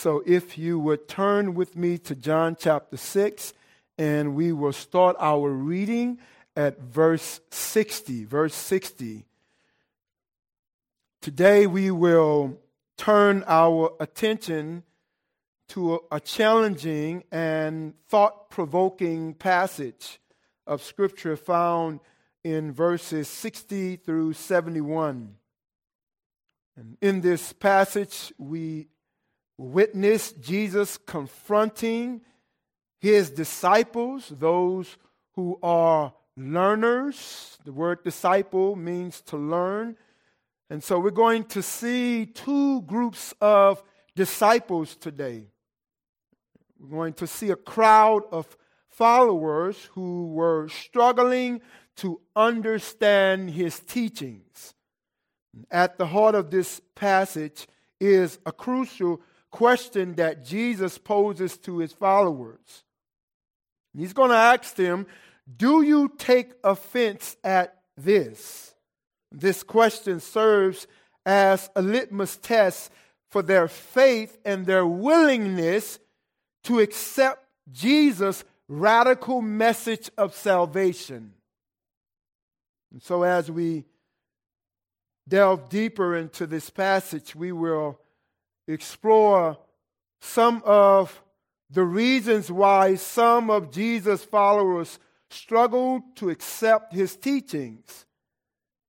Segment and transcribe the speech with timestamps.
[0.00, 3.52] So if you would turn with me to John chapter 6,
[3.98, 6.20] and we will start our reading
[6.56, 8.24] at verse 60.
[8.24, 9.26] Verse 60.
[11.20, 12.58] Today we will
[12.96, 14.84] turn our attention
[15.68, 20.18] to a, challenging and thought provoking passage
[20.66, 22.00] of Scripture found
[22.42, 25.34] in verses 60 through 71.
[26.74, 28.86] And in this passage, we
[29.60, 32.22] witness Jesus confronting
[32.98, 34.96] his disciples, those
[35.34, 37.58] who are learners.
[37.64, 39.96] The word disciple means to learn.
[40.70, 43.82] And so we're going to see two groups of
[44.16, 45.44] disciples today.
[46.78, 48.56] We're going to see a crowd of
[48.88, 51.60] followers who were struggling
[51.96, 54.74] to understand his teachings.
[55.70, 57.66] At the heart of this passage
[58.00, 62.84] is a crucial question that Jesus poses to his followers.
[63.96, 65.06] He's going to ask them,
[65.56, 68.74] Do you take offense at this?
[69.32, 70.86] This question serves
[71.26, 72.90] as a litmus test
[73.30, 75.98] for their faith and their willingness
[76.64, 81.34] to accept Jesus' radical message of salvation.
[82.92, 83.84] And so, as we
[85.28, 87.99] delve deeper into this passage, we will
[88.72, 89.58] explore
[90.20, 91.22] some of
[91.70, 94.98] the reasons why some of Jesus' followers
[95.30, 98.04] struggled to accept his teachings.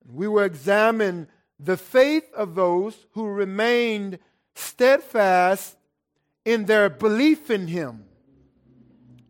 [0.05, 1.27] We will examine
[1.59, 4.17] the faith of those who remained
[4.55, 5.77] steadfast
[6.43, 8.05] in their belief in him.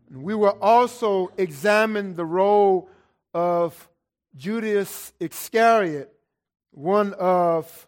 [0.09, 2.89] We will also examine the role
[3.33, 3.89] of
[4.35, 6.11] Judas Iscariot,
[6.71, 7.87] one of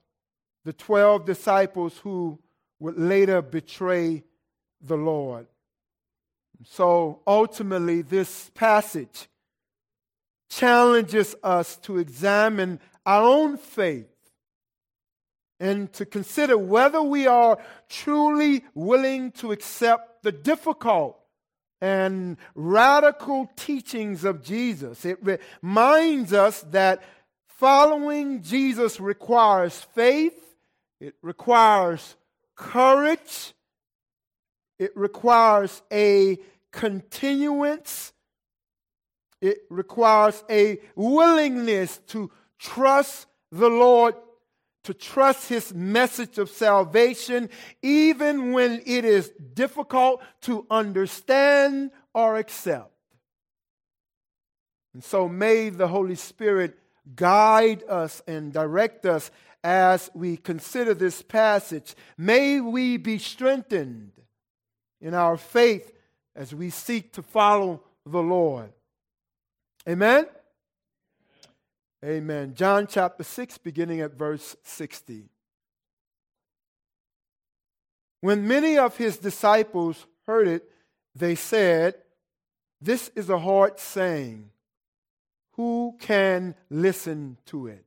[0.65, 2.39] the 12 disciples who
[2.83, 4.21] would later betray
[4.81, 5.47] the Lord.
[6.65, 9.29] So ultimately, this passage
[10.49, 14.09] challenges us to examine our own faith
[15.61, 17.57] and to consider whether we are
[17.87, 21.17] truly willing to accept the difficult
[21.79, 25.05] and radical teachings of Jesus.
[25.05, 27.01] It reminds us that
[27.47, 30.57] following Jesus requires faith,
[30.99, 32.17] it requires
[32.55, 33.53] courage,
[34.79, 36.37] it requires a
[36.71, 38.13] continuance,
[39.41, 44.15] it requires a willingness to trust the Lord,
[44.83, 47.49] to trust His message of salvation,
[47.81, 52.91] even when it is difficult to understand or accept.
[54.93, 56.77] And so may the Holy Spirit
[57.15, 59.31] guide us and direct us
[59.63, 61.95] as we consider this passage.
[62.17, 64.11] May we be strengthened
[64.99, 65.91] in our faith
[66.35, 68.73] as we seek to follow the Lord.
[69.87, 70.25] Amen?
[72.03, 72.53] Amen.
[72.55, 75.29] John chapter 6, beginning at verse 60.
[78.19, 80.69] When many of his disciples heard it,
[81.15, 81.95] they said,
[82.81, 84.49] This is a hard saying.
[85.53, 87.85] Who can listen to it?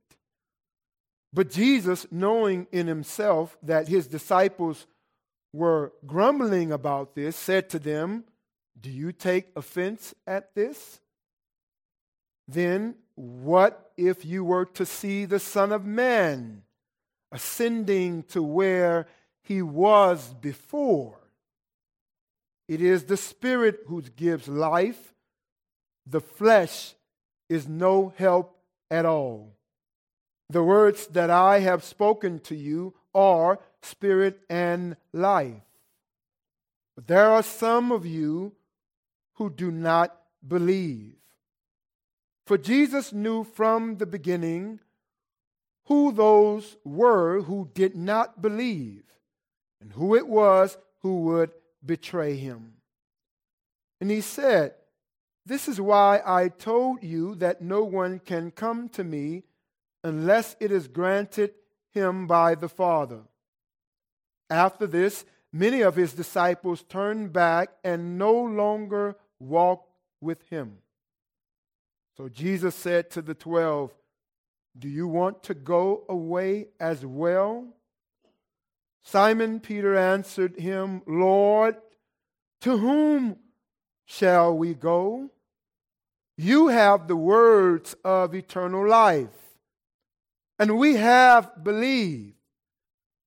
[1.33, 4.87] But Jesus, knowing in himself that his disciples
[5.53, 8.23] were grumbling about this, said to them,
[8.79, 10.99] Do you take offense at this?
[12.47, 16.63] Then what if you were to see the Son of Man
[17.31, 19.07] ascending to where
[19.43, 21.19] he was before?
[22.67, 25.13] It is the Spirit who gives life,
[26.05, 26.93] the flesh
[27.49, 28.57] is no help
[28.91, 29.56] at all.
[30.49, 35.61] The words that I have spoken to you are spirit and life.
[36.95, 38.53] But there are some of you
[39.33, 41.15] who do not believe.
[42.45, 44.79] For Jesus knew from the beginning
[45.85, 49.03] who those were who did not believe
[49.81, 51.51] and who it was who would
[51.85, 52.73] betray him.
[53.99, 54.75] And he said,
[55.45, 59.43] This is why I told you that no one can come to me
[60.07, 61.53] unless it is granted
[61.91, 63.21] him by the Father.
[64.49, 70.77] After this, many of his disciples turned back and no longer walked with him.
[72.15, 73.93] So Jesus said to the twelve,
[74.77, 77.67] Do you want to go away as well?
[79.03, 81.77] Simon Peter answered him, Lord,
[82.61, 83.37] to whom
[84.05, 85.29] shall we go?
[86.37, 89.46] You have the words of eternal life.
[90.59, 92.33] And we have believed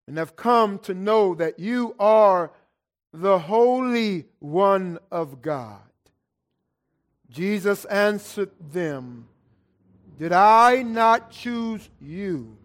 [0.06, 2.52] and have come to know that you are
[3.12, 5.80] the Holy One of God.
[7.28, 9.28] Jesus answered them,
[10.18, 12.56] Did I not choose you,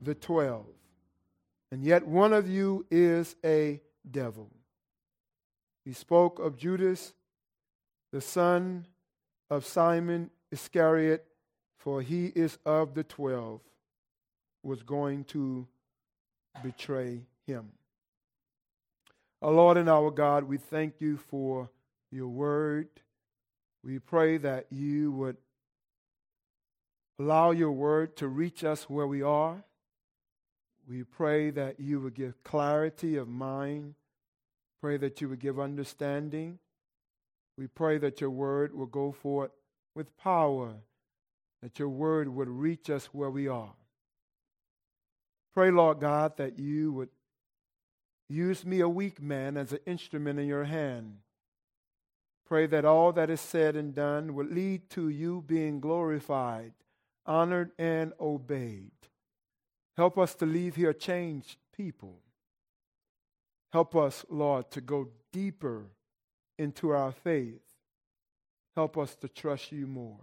[0.00, 0.66] the twelve?
[1.70, 4.50] And yet one of you is a devil.
[5.84, 7.14] He spoke of Judas,
[8.12, 8.86] the son
[9.50, 11.26] of Simon Iscariot,
[11.76, 13.60] for he is of the twelve,
[14.64, 15.66] was going to
[16.62, 17.72] betray him.
[19.42, 21.70] Our Lord and our God, we thank you for
[22.10, 22.88] your word.
[23.84, 25.36] We pray that you would
[27.18, 29.62] allow your word to reach us where we are.
[30.88, 33.94] We pray that you would give clarity of mind.
[34.80, 36.58] Pray that you would give understanding.
[37.58, 39.50] We pray that your word will go forth
[39.94, 40.74] with power,
[41.62, 43.74] that your word would reach us where we are.
[45.54, 47.10] Pray, Lord God, that you would
[48.28, 51.18] use me, a weak man, as an instrument in your hand.
[52.46, 56.72] Pray that all that is said and done would lead to you being glorified,
[57.24, 58.90] honored, and obeyed.
[59.96, 62.18] Help us to leave here changed people.
[63.72, 65.86] Help us, Lord, to go deeper
[66.58, 67.60] into our faith.
[68.74, 70.20] Help us to trust you more.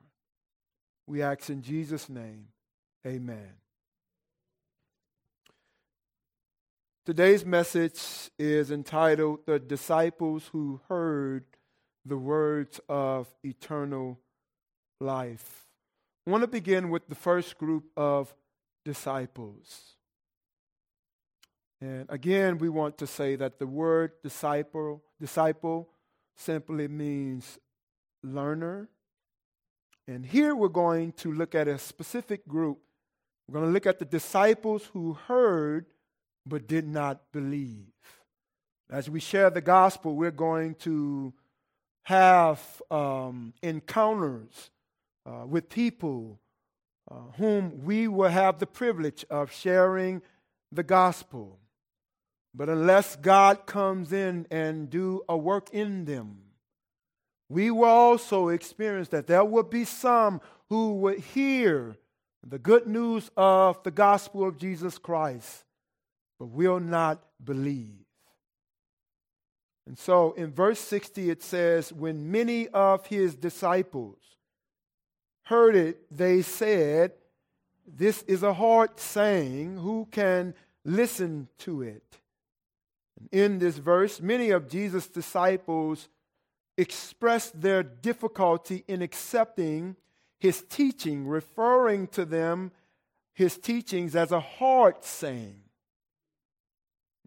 [1.07, 2.47] We ask in Jesus' name,
[3.05, 3.60] amen.
[7.03, 11.45] Today's message is entitled The Disciples Who Heard
[12.06, 14.19] the Words of Eternal
[15.00, 15.65] Life.
[16.27, 18.31] I want to begin with the first group of
[18.86, 19.95] disciples.
[21.81, 25.89] And again, we want to say that the word disciple, disciple
[26.36, 27.57] simply means
[28.21, 28.89] learner.
[30.07, 32.77] And here we're going to look at a specific group.
[33.48, 35.88] We're going to look at the disciples who heard
[36.45, 37.88] but did not believe.
[38.89, 41.33] As we share the gospel, we're going to
[42.03, 42.59] have
[42.89, 44.71] um, encounters
[45.25, 46.39] uh, with people
[47.09, 50.21] uh, whom we will have the privilege of sharing
[50.71, 51.59] the gospel.
[52.53, 56.39] But unless God comes in and do a work in them,
[57.49, 61.97] we will also experience that there will be some who would hear
[62.45, 65.65] the good news of the gospel of Jesus Christ
[66.41, 68.03] but will not believe.
[69.85, 74.17] And so in verse 60, it says, When many of his disciples
[75.43, 77.11] heard it, they said,
[77.85, 79.77] This is a hard saying.
[79.77, 82.17] Who can listen to it?
[83.19, 86.09] And In this verse, many of Jesus' disciples
[86.75, 89.95] expressed their difficulty in accepting
[90.39, 92.71] his teaching, referring to them,
[93.31, 95.65] his teachings, as a hard saying.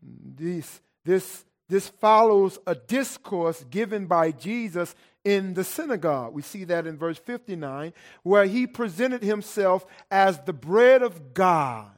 [0.05, 6.35] This, this, this follows a discourse given by Jesus in the synagogue.
[6.35, 7.93] We see that in verse 59,
[8.23, 11.91] where he presented himself as the bread of God,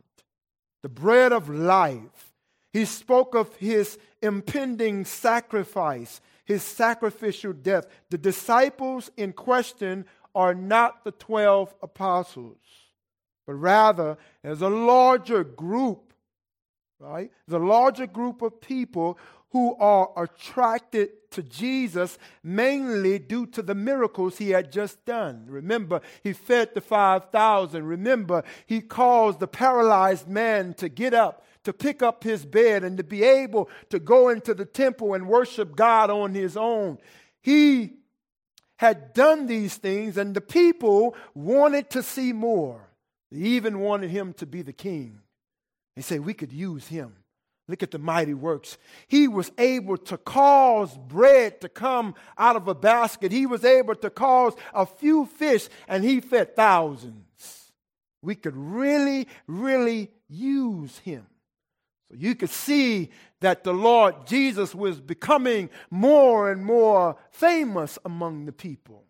[0.82, 2.32] the bread of life.
[2.72, 7.86] He spoke of his impending sacrifice, his sacrificial death.
[8.10, 10.04] The disciples in question
[10.34, 12.58] are not the 12 apostles,
[13.46, 16.05] but rather as a larger group
[16.98, 17.31] right?
[17.46, 19.19] The larger group of people
[19.50, 25.47] who are attracted to Jesus mainly due to the miracles he had just done.
[25.49, 27.85] Remember, he fed the 5,000.
[27.85, 32.97] Remember, he caused the paralyzed man to get up, to pick up his bed, and
[32.99, 36.99] to be able to go into the temple and worship God on his own.
[37.40, 37.94] He
[38.76, 42.88] had done these things, and the people wanted to see more.
[43.30, 45.20] They even wanted him to be the king.
[45.96, 47.16] They say we could use him.
[47.68, 48.78] Look at the mighty works.
[49.08, 53.32] He was able to cause bread to come out of a basket.
[53.32, 57.72] He was able to cause a few fish, and he fed thousands.
[58.22, 61.26] We could really, really use him.
[62.08, 63.10] So you could see
[63.40, 69.02] that the Lord Jesus was becoming more and more famous among the people.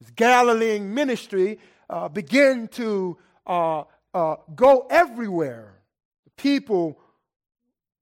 [0.00, 5.79] His Galilean ministry uh, began to uh, uh, go everywhere
[6.42, 6.98] people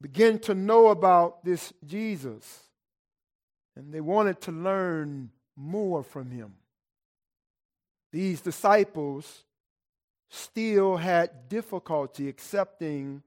[0.00, 2.64] begin to know about this Jesus
[3.76, 6.54] and they wanted to learn more from him.
[8.12, 9.45] These disciples
[10.30, 13.23] still had difficulty accepting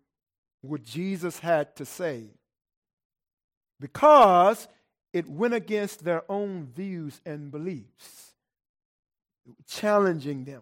[0.61, 2.25] what Jesus had to say
[3.79, 4.67] because
[5.11, 8.33] it went against their own views and beliefs,
[9.67, 10.61] challenging them.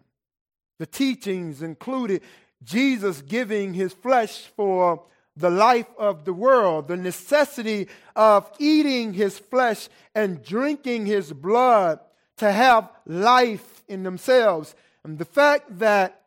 [0.80, 2.24] The teachings included
[2.64, 5.04] Jesus giving his flesh for
[5.36, 12.00] the life of the world, the necessity of eating his flesh and drinking his blood
[12.38, 14.76] to have life in themselves.
[15.04, 16.24] And the fact that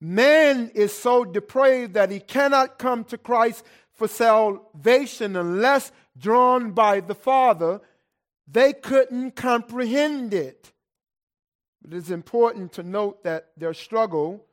[0.00, 7.00] man is so depraved that he cannot come to Christ for salvation unless drawn by
[7.00, 7.80] the Father,
[8.46, 10.72] they couldn't comprehend it.
[11.84, 14.44] It is important to note that their struggle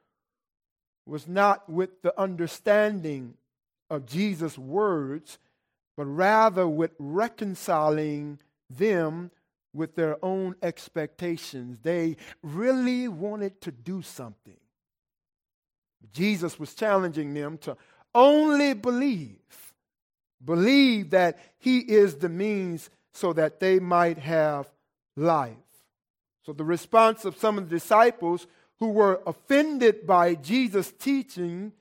[1.12, 3.34] was not with the understanding
[3.90, 5.38] of Jesus' words,
[5.98, 8.40] but rather with reconciling
[8.70, 9.30] them
[9.74, 11.80] with their own expectations.
[11.84, 14.56] They really wanted to do something.
[16.14, 17.76] Jesus was challenging them to
[18.16, 19.74] only believe,
[20.44, 24.72] believe that He is the means so that they might have
[25.18, 25.58] life.
[26.46, 28.48] So the response of some of the disciples
[28.82, 31.72] who were offended by Jesus' teaching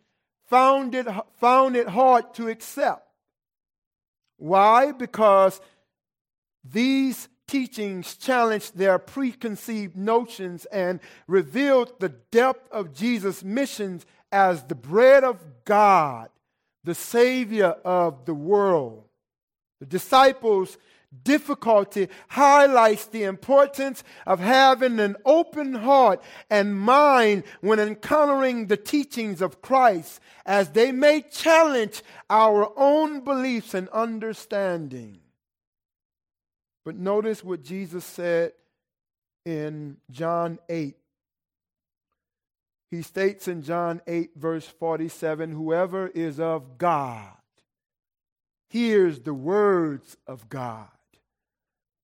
[0.48, 1.06] found it,
[1.38, 3.08] found it hard to accept.
[4.36, 4.92] Why?
[4.92, 5.62] Because
[6.62, 14.74] these teachings challenged their preconceived notions and revealed the depth of Jesus' missions as the
[14.74, 16.28] bread of God,
[16.84, 19.04] the Savior of the world.
[19.80, 20.76] The disciples
[21.24, 29.42] difficulty highlights the importance of having an open heart and mind when encountering the teachings
[29.42, 35.20] of Christ, as they may challenge our own beliefs and understanding.
[36.84, 38.52] But notice what Jesus said
[39.44, 40.96] in John 8.
[42.90, 47.34] He states in John 8, verse 47 Whoever is of God
[48.68, 50.88] hears the words of God.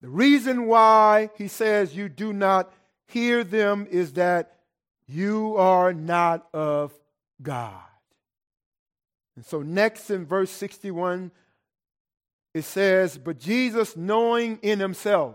[0.07, 2.73] The reason why he says you do not
[3.09, 4.55] hear them is that
[5.09, 6.93] you are not of
[7.43, 7.83] God.
[9.35, 11.33] And so, next in verse 61,
[12.55, 15.35] it says, But Jesus, knowing in himself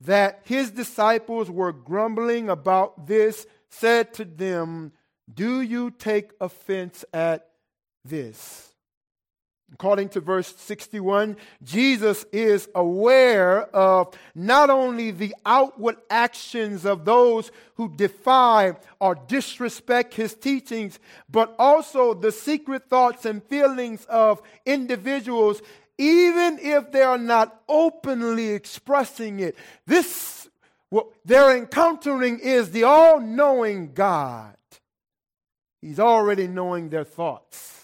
[0.00, 4.90] that his disciples were grumbling about this, said to them,
[5.32, 7.48] Do you take offense at
[8.04, 8.71] this?
[9.72, 17.50] According to verse 61, Jesus is aware of not only the outward actions of those
[17.76, 20.98] who defy or disrespect his teachings,
[21.30, 25.62] but also the secret thoughts and feelings of individuals,
[25.96, 29.56] even if they are not openly expressing it.
[29.86, 30.50] This,
[30.90, 34.54] what they're encountering is the all knowing God.
[35.80, 37.81] He's already knowing their thoughts.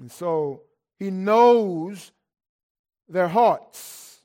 [0.00, 0.62] And so
[0.98, 2.10] he knows
[3.08, 4.18] their hearts.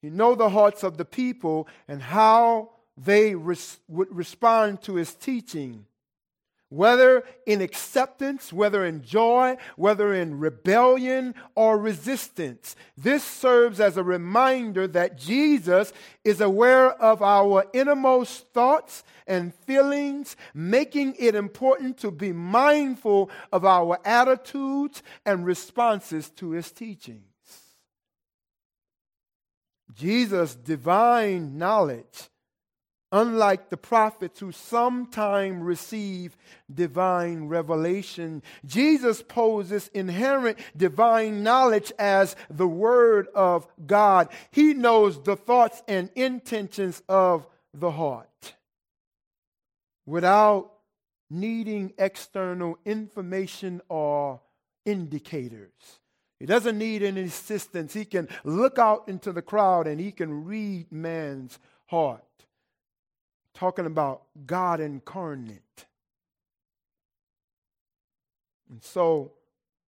[0.00, 5.14] He knows the hearts of the people and how they res- would respond to his
[5.14, 5.86] teaching
[6.70, 12.76] whether in acceptance, whether in joy, whether in rebellion or resistance.
[12.96, 15.92] This serves as a reminder that Jesus
[16.24, 23.64] is aware of our innermost thoughts and feelings, making it important to be mindful of
[23.64, 27.22] our attitudes and responses to his teachings.
[29.94, 32.28] Jesus' divine knowledge
[33.10, 36.36] Unlike the prophets who sometime receive
[36.72, 44.28] divine revelation, Jesus poses inherent divine knowledge as the Word of God.
[44.50, 48.54] He knows the thoughts and intentions of the heart
[50.04, 50.70] without
[51.30, 54.42] needing external information or
[54.84, 55.72] indicators.
[56.38, 57.94] He doesn't need any assistance.
[57.94, 62.22] He can look out into the crowd and he can read man's heart
[63.58, 65.86] talking about God incarnate.
[68.70, 69.32] And so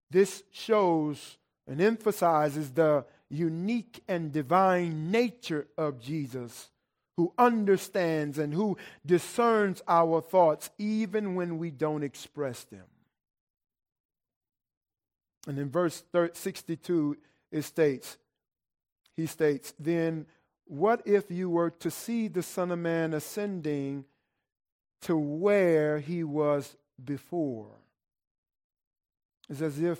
[0.09, 6.69] this shows and emphasizes the unique and divine nature of Jesus,
[7.15, 12.85] who understands and who discerns our thoughts even when we don't express them.
[15.47, 17.17] And in verse 62,
[17.51, 18.17] it states,
[19.15, 20.25] he states, Then
[20.69, 24.05] what if you were to see the Son of Man ascending
[25.01, 27.71] to where he was before?
[29.49, 29.99] It's as if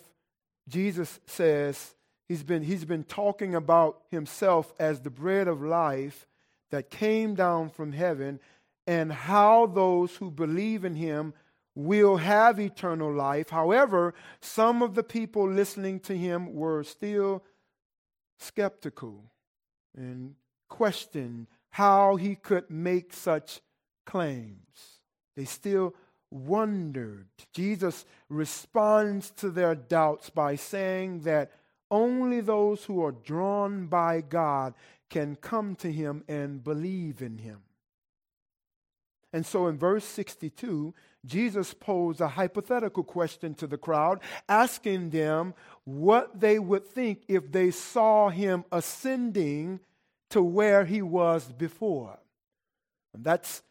[0.67, 1.95] Jesus says
[2.27, 6.27] he's been, he's been talking about himself as the bread of life
[6.69, 8.39] that came down from heaven
[8.85, 11.33] and how those who believe in him
[11.73, 13.49] will have eternal life.
[13.49, 17.43] However, some of the people listening to him were still
[18.37, 19.23] skeptical
[19.97, 20.35] and
[20.69, 23.61] questioned how he could make such
[24.05, 25.01] claims.
[25.35, 25.95] They still
[26.31, 27.27] wondered.
[27.53, 31.51] Jesus responds to their doubts by saying that
[31.91, 34.73] only those who are drawn by God
[35.09, 37.61] can come to him and believe in him.
[39.31, 40.93] And so in verse 62,
[41.25, 47.51] Jesus posed a hypothetical question to the crowd, asking them what they would think if
[47.51, 49.79] they saw him ascending
[50.29, 52.17] to where he was before.
[53.13, 53.63] And that's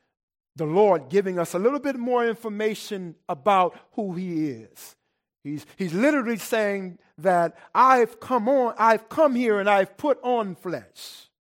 [0.56, 4.96] the Lord giving us a little bit more information about who he is.
[5.44, 10.56] He's, he's literally saying that I've come on, I've come here and I've put on
[10.56, 11.30] flesh.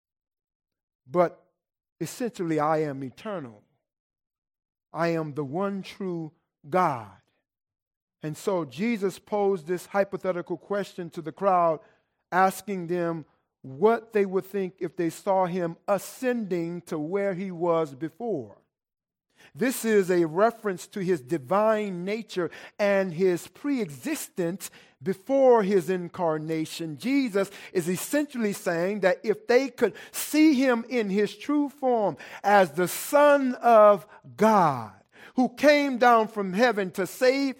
[1.10, 1.42] But
[2.00, 3.62] essentially, I am eternal.
[4.92, 6.32] I am the one true
[6.68, 7.10] God.
[8.22, 11.80] And so Jesus posed this hypothetical question to the crowd,
[12.32, 13.24] asking them
[13.62, 18.56] what they would think if they saw him ascending to where he was before.
[19.54, 24.70] This is a reference to his divine nature and his pre-existence
[25.02, 26.98] before his incarnation.
[26.98, 32.72] Jesus is essentially saying that if they could see him in his true form as
[32.72, 34.92] the Son of God,
[35.36, 37.54] who came down from heaven to save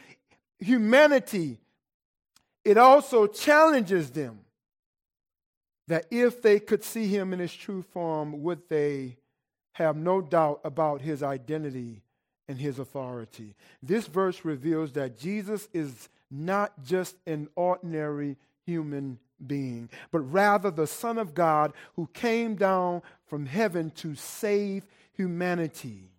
[0.59, 1.59] humanity,
[2.65, 4.41] it also challenges them
[5.89, 9.17] that if they could see him in his true form, would they
[9.73, 12.03] have no doubt about his identity
[12.49, 13.55] and his authority.
[13.83, 20.87] This verse reveals that Jesus is not just an ordinary human being, but rather the
[20.87, 26.11] Son of God who came down from heaven to save humanity.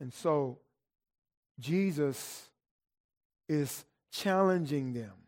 [0.00, 0.58] And so
[1.60, 2.48] Jesus
[3.48, 5.19] is challenging them.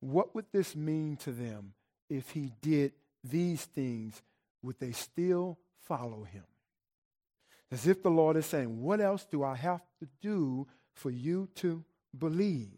[0.00, 1.72] What would this mean to them
[2.08, 2.92] if he did
[3.24, 4.22] these things
[4.62, 6.44] would they still follow him?
[7.70, 11.48] As if the Lord is saying, What else do I have to do for you
[11.56, 11.84] to
[12.16, 12.68] believe?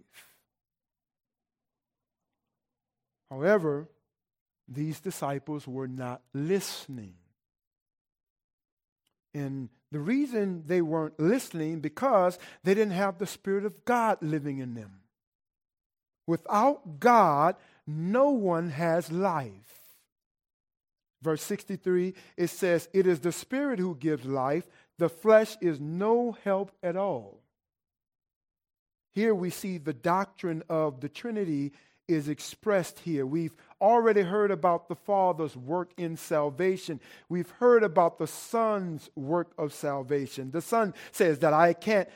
[3.30, 3.88] However,
[4.66, 7.14] these disciples were not listening.
[9.32, 14.58] And the reason they weren't listening because they didn't have the Spirit of God living
[14.58, 15.00] in them.
[16.30, 17.56] Without God,
[17.88, 19.80] no one has life.
[21.22, 24.62] Verse 63, it says, It is the Spirit who gives life,
[24.96, 27.40] the flesh is no help at all.
[29.12, 31.72] Here we see the doctrine of the Trinity
[32.06, 33.26] is expressed here.
[33.26, 37.00] We've already heard about the Father's work in salvation.
[37.28, 40.52] We've heard about the Son's work of salvation.
[40.52, 42.08] The Son says that I can't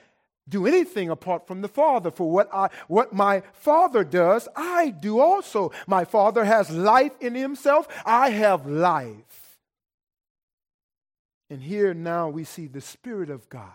[0.49, 2.11] do anything apart from the Father.
[2.11, 5.73] For what I what my Father does, I do also.
[5.87, 9.59] My Father has life in himself, I have life.
[11.51, 13.71] And here now we see the Spirit of God.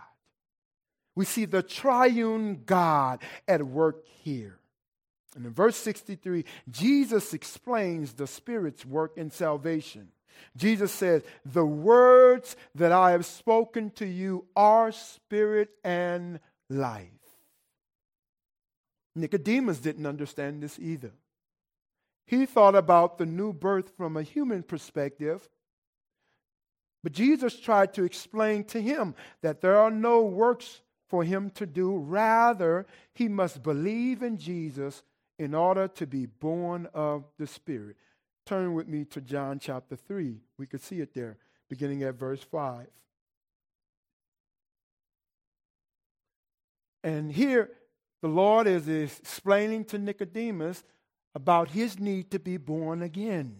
[1.15, 4.59] We see the triune God at work here.
[5.35, 10.09] And in verse 63, Jesus explains the Spirit's work in salvation.
[10.55, 17.07] Jesus says, The words that I have spoken to you are spirit and life.
[19.15, 21.11] Nicodemus didn't understand this either.
[22.25, 25.49] He thought about the new birth from a human perspective,
[27.01, 31.65] but Jesus tried to explain to him that there are no works for him to
[31.65, 31.97] do.
[31.97, 35.01] Rather, he must believe in Jesus
[35.39, 37.95] in order to be born of the Spirit.
[38.45, 40.37] Turn with me to John chapter 3.
[40.57, 41.37] We could see it there,
[41.69, 42.87] beginning at verse 5.
[47.03, 47.69] And here,
[48.21, 50.83] the Lord is explaining to Nicodemus
[51.33, 53.55] about his need to be born again.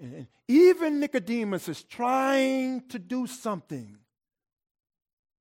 [0.00, 3.98] And even Nicodemus is trying to do something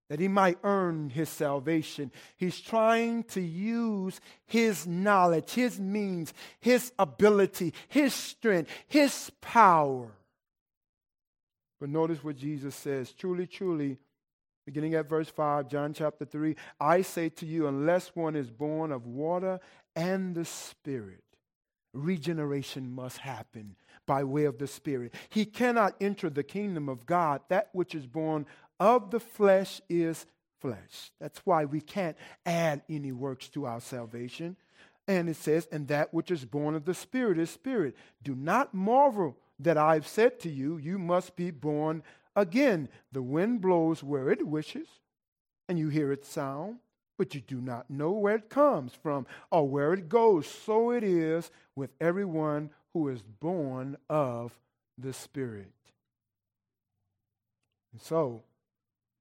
[0.09, 2.11] that he might earn his salvation.
[2.37, 10.11] He's trying to use his knowledge, his means, his ability, his strength, his power.
[11.79, 13.97] But notice what Jesus says truly, truly,
[14.65, 18.91] beginning at verse 5, John chapter 3 I say to you, unless one is born
[18.91, 19.59] of water
[19.95, 21.23] and the Spirit,
[21.93, 25.13] regeneration must happen by way of the Spirit.
[25.29, 27.41] He cannot enter the kingdom of God.
[27.49, 28.45] That which is born
[28.79, 30.25] of the flesh is
[30.59, 31.11] flesh.
[31.19, 34.57] That's why we can't add any works to our salvation.
[35.07, 37.95] And it says, and that which is born of the Spirit is spirit.
[38.23, 42.03] Do not marvel that I've said to you, you must be born
[42.35, 44.87] Again, the wind blows where it wishes,
[45.69, 46.77] and you hear its sound,
[47.17, 50.47] but you do not know where it comes from or where it goes.
[50.47, 54.51] So it is with everyone who is born of
[54.97, 55.71] the Spirit.
[57.91, 58.41] And so,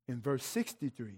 [0.09, 1.13] in verse 63,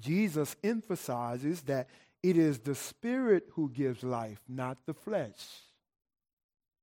[0.00, 1.88] Jesus emphasizes that
[2.22, 5.44] it is the Spirit who gives life, not the flesh.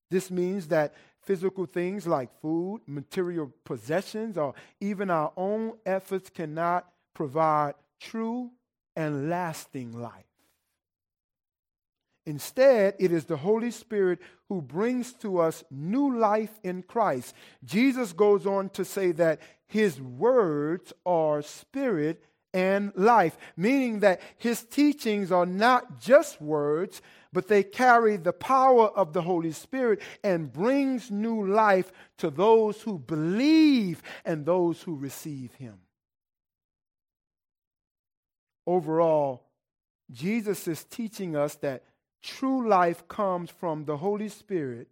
[0.09, 0.93] This means that
[1.25, 8.51] physical things like food, material possessions, or even our own efforts cannot provide true
[8.95, 10.25] and lasting life.
[12.25, 17.35] Instead, it is the Holy Spirit who brings to us new life in Christ.
[17.63, 22.23] Jesus goes on to say that his words are spirit
[22.55, 27.01] and life, meaning that his teachings are not just words,
[27.33, 32.81] but they carry the power of the Holy Spirit and brings new life to those
[32.81, 35.77] who believe and those who receive him.
[38.65, 39.43] Overall,
[40.09, 41.83] Jesus is teaching us that
[42.23, 44.87] true life comes from the Holy Spirit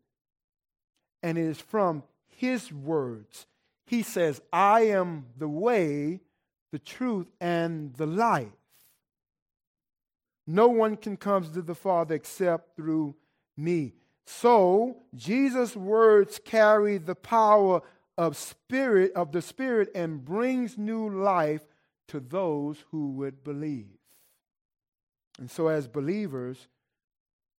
[1.23, 3.45] and it is from his words.
[3.85, 6.19] He says, I am the way,
[6.73, 8.47] the truth, and the life.
[10.47, 13.13] No one can come to the Father except through
[13.55, 13.93] me.
[14.25, 17.83] So, Jesus' words carry the power
[18.17, 21.61] of spirit of the spirit and brings new life
[22.07, 23.99] to those who would believe.
[25.37, 26.67] And so as believers,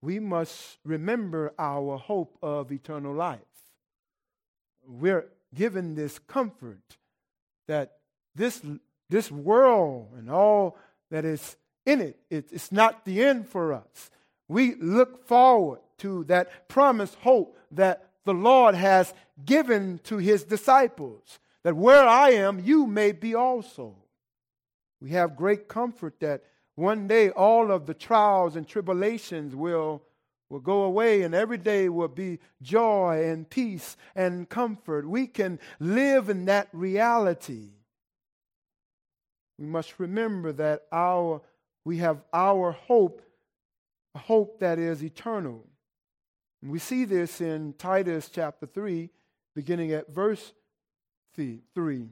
[0.02, 3.38] we must remember our hope of eternal life.
[4.84, 6.96] We're given this comfort
[7.68, 7.98] that
[8.34, 8.60] this,
[9.10, 10.76] this world and all
[11.10, 12.18] that is in it.
[12.30, 14.10] It's not the end for us.
[14.48, 19.12] We look forward to that promised hope that the Lord has
[19.44, 23.96] given to his disciples, that where I am, you may be also.
[25.00, 30.02] We have great comfort that one day all of the trials and tribulations will,
[30.48, 35.08] will go away and every day will be joy and peace and comfort.
[35.08, 37.70] We can live in that reality.
[39.58, 41.42] We must remember that our
[41.84, 43.22] we have our hope,
[44.14, 45.66] a hope that is eternal.
[46.62, 49.10] And we see this in Titus chapter 3,
[49.54, 50.52] beginning at verse
[51.34, 52.08] 3.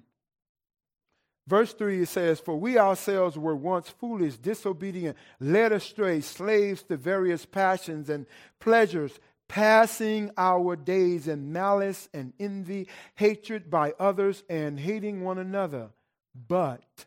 [1.46, 6.96] Verse 3 it says, For we ourselves were once foolish, disobedient, led astray, slaves to
[6.96, 8.26] various passions and
[8.61, 15.88] pleasures, passing our days in malice and envy, hatred by others, and hating one another.
[16.48, 17.07] But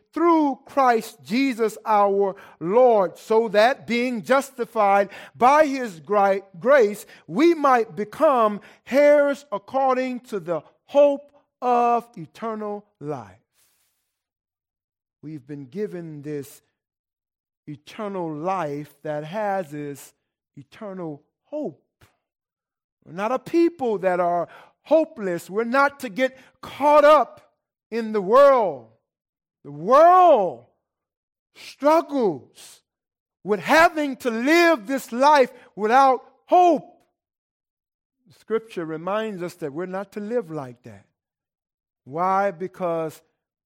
[0.13, 8.61] through Christ Jesus our Lord, so that being justified by his grace, we might become
[8.89, 13.37] heirs according to the hope of eternal life.
[15.21, 16.61] We've been given this
[17.67, 20.13] eternal life that has this
[20.57, 21.83] eternal hope.
[23.05, 24.47] We're not a people that are
[24.81, 25.49] hopeless.
[25.49, 27.53] We're not to get caught up
[27.89, 28.87] in the world.
[29.63, 30.65] The world
[31.55, 32.81] struggles
[33.43, 36.87] with having to live this life without hope.
[38.39, 41.05] Scripture reminds us that we're not to live like that.
[42.03, 42.51] Why?
[42.51, 43.21] Because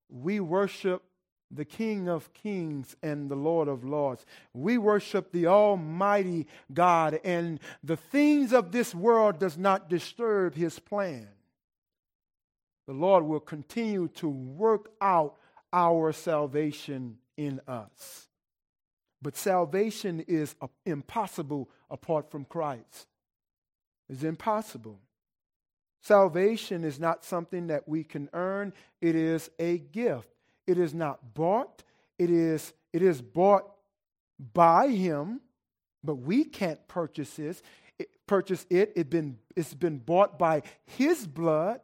[0.10, 1.04] we worship
[1.52, 4.26] the King of Kings and the Lord of Lords.
[4.54, 10.80] We worship the Almighty God, and the things of this world does not disturb his
[10.80, 11.28] plan.
[12.88, 15.38] The Lord will continue to work out
[15.76, 18.30] our salvation in us.
[19.22, 23.08] But salvation is impossible apart from Christ.
[24.10, 25.00] It's impossible.
[26.02, 30.30] Salvation is not something that we can earn, it is a gift.
[30.66, 31.84] It is not bought,
[32.18, 33.70] it is, it is bought
[34.54, 35.42] by Him,
[36.04, 37.62] but we can't purchase this.
[38.00, 38.94] It, purchase it.
[38.96, 41.82] It been, it's been bought by His blood.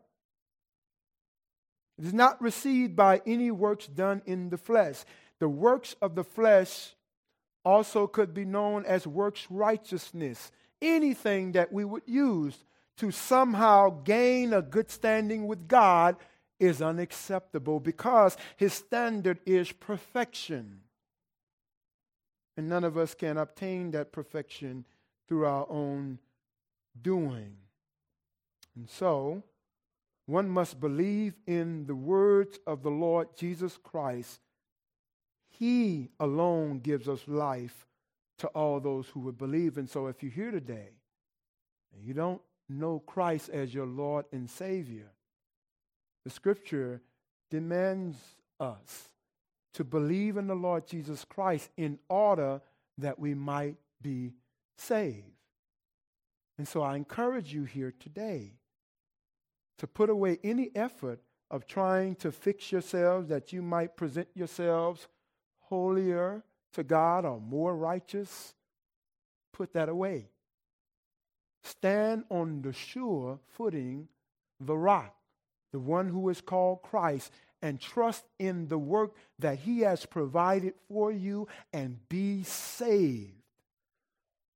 [1.97, 5.03] It is not received by any works done in the flesh.
[5.39, 6.95] The works of the flesh
[7.63, 10.51] also could be known as works righteousness.
[10.81, 12.63] Anything that we would use
[12.97, 16.17] to somehow gain a good standing with God
[16.59, 20.81] is unacceptable because his standard is perfection.
[22.57, 24.85] And none of us can obtain that perfection
[25.27, 26.19] through our own
[27.01, 27.55] doing.
[28.75, 29.43] And so,
[30.25, 34.39] one must believe in the words of the Lord Jesus Christ.
[35.49, 37.87] He alone gives us life
[38.39, 39.77] to all those who would believe.
[39.77, 40.89] And so if you're here today
[41.93, 45.11] and you don't know Christ as your Lord and Savior,
[46.23, 47.01] the scripture
[47.49, 48.17] demands
[48.59, 49.09] us
[49.73, 52.61] to believe in the Lord Jesus Christ in order
[52.97, 54.33] that we might be
[54.77, 55.25] saved.
[56.57, 58.53] And so I encourage you here today
[59.81, 65.07] to put away any effort of trying to fix yourselves that you might present yourselves
[65.61, 68.53] holier to God or more righteous.
[69.51, 70.29] Put that away.
[71.63, 74.07] Stand on the sure footing,
[74.59, 75.15] the rock,
[75.71, 80.75] the one who is called Christ, and trust in the work that he has provided
[80.87, 83.33] for you and be saved.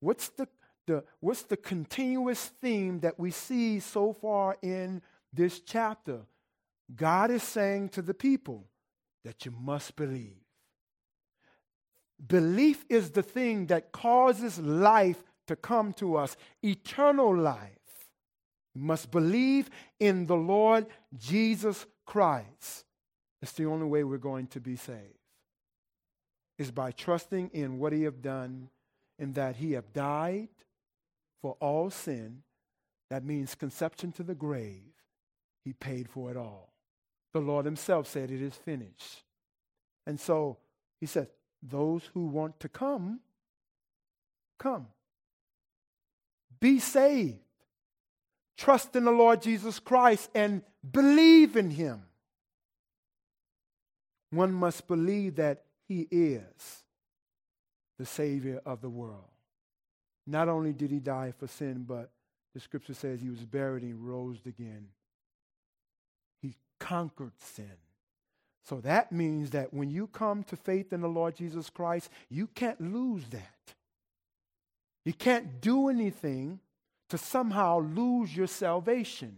[0.02, 0.48] What's the,
[0.86, 5.02] the, what's the continuous theme that we see so far in
[5.36, 6.22] this chapter?
[6.96, 8.66] God is saying to the people
[9.24, 10.38] that you must believe.
[12.28, 17.72] Belief is the thing that causes life to come to us, eternal life.
[18.74, 19.70] You must believe
[20.00, 20.86] in the Lord
[21.18, 22.86] Jesus Christ.
[23.42, 25.20] It's the only way we're going to be saved.
[26.58, 28.70] Is by trusting in what he have done
[29.20, 30.50] and that he have died
[31.42, 32.44] for all sin.
[33.10, 34.95] That means conception to the grave.
[35.66, 36.72] He paid for it all.
[37.34, 39.24] The Lord himself said it is finished.
[40.08, 40.58] And so
[41.02, 41.28] he says,
[41.62, 43.20] those who want to come,
[44.60, 44.88] come.
[46.60, 47.40] Be saved.
[48.58, 52.04] Trust in the Lord Jesus Christ and believe in him.
[54.30, 56.84] One must believe that he is
[57.98, 59.30] the Savior of the world.
[60.28, 62.12] Not only did he die for sin, but
[62.54, 64.88] the scripture says he was buried and rose again.
[66.80, 67.78] Conquered sin.
[68.64, 72.48] So that means that when you come to faith in the Lord Jesus Christ, you
[72.48, 73.76] can't lose that.
[75.04, 76.60] You can't do anything
[77.10, 79.38] to somehow lose your salvation.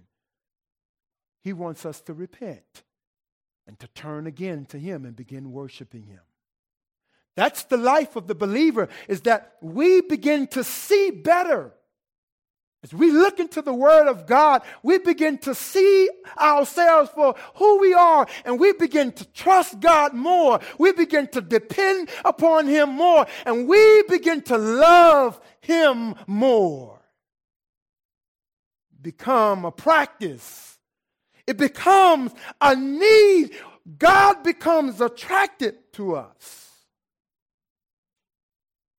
[1.43, 2.83] He wants us to repent
[3.67, 6.21] and to turn again to Him and begin worshiping Him.
[7.35, 11.73] That's the life of the believer, is that we begin to see better.
[12.83, 16.09] As we look into the Word of God, we begin to see
[16.39, 20.59] ourselves for who we are and we begin to trust God more.
[20.77, 27.01] We begin to depend upon Him more and we begin to love Him more.
[29.01, 30.77] Become a practice,
[31.47, 33.55] it becomes a need.
[33.97, 36.67] God becomes attracted to us.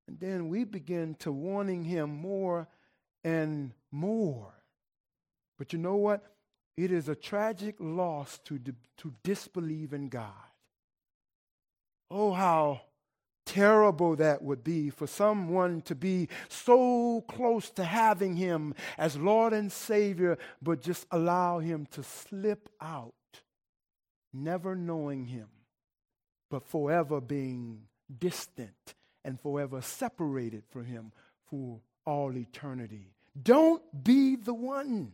[0.08, 2.66] And then we begin to wanting Him more
[3.24, 4.52] and more.
[5.58, 6.22] But you know what?
[6.76, 8.60] It is a tragic loss to,
[8.98, 10.32] to disbelieve in God.
[12.10, 12.82] Oh, how
[13.44, 19.52] terrible that would be for someone to be so close to having Him as Lord
[19.52, 23.14] and Savior, but just allow Him to slip out,
[24.32, 25.48] never knowing Him,
[26.50, 27.82] but forever being
[28.20, 31.12] distant and forever separated from Him
[31.50, 33.12] for all eternity.
[33.40, 35.12] Don't be the one.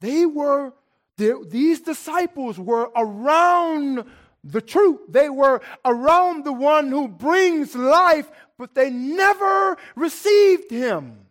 [0.00, 0.74] They were,
[1.16, 4.04] these disciples were around
[4.44, 5.00] the truth.
[5.08, 11.26] They were around the one who brings life, but they never received him.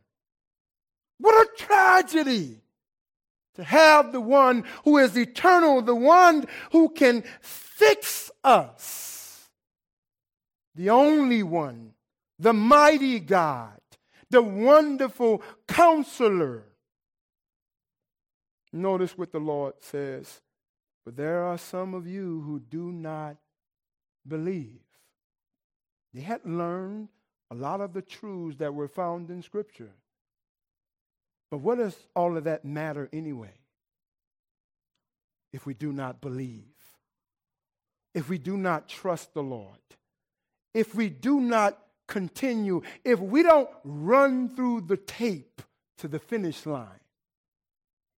[1.20, 2.62] What a tragedy
[3.56, 9.48] to have the one who is eternal, the one who can fix us,
[10.76, 11.94] the only one,
[12.40, 13.80] the mighty God,
[14.30, 16.64] the wonderful counselor.
[18.72, 20.42] Notice what the Lord says.
[21.06, 23.38] But there are some of you who do not
[24.28, 24.82] believe.
[26.14, 27.10] They had learned
[27.52, 29.92] a lot of the truths that were found in Scripture.
[31.50, 33.54] But what does all of that matter anyway?
[35.52, 36.64] If we do not believe,
[38.14, 39.80] if we do not trust the Lord,
[40.76, 45.62] if we do not continue, if we don't run through the tape
[46.00, 46.88] to the finish line,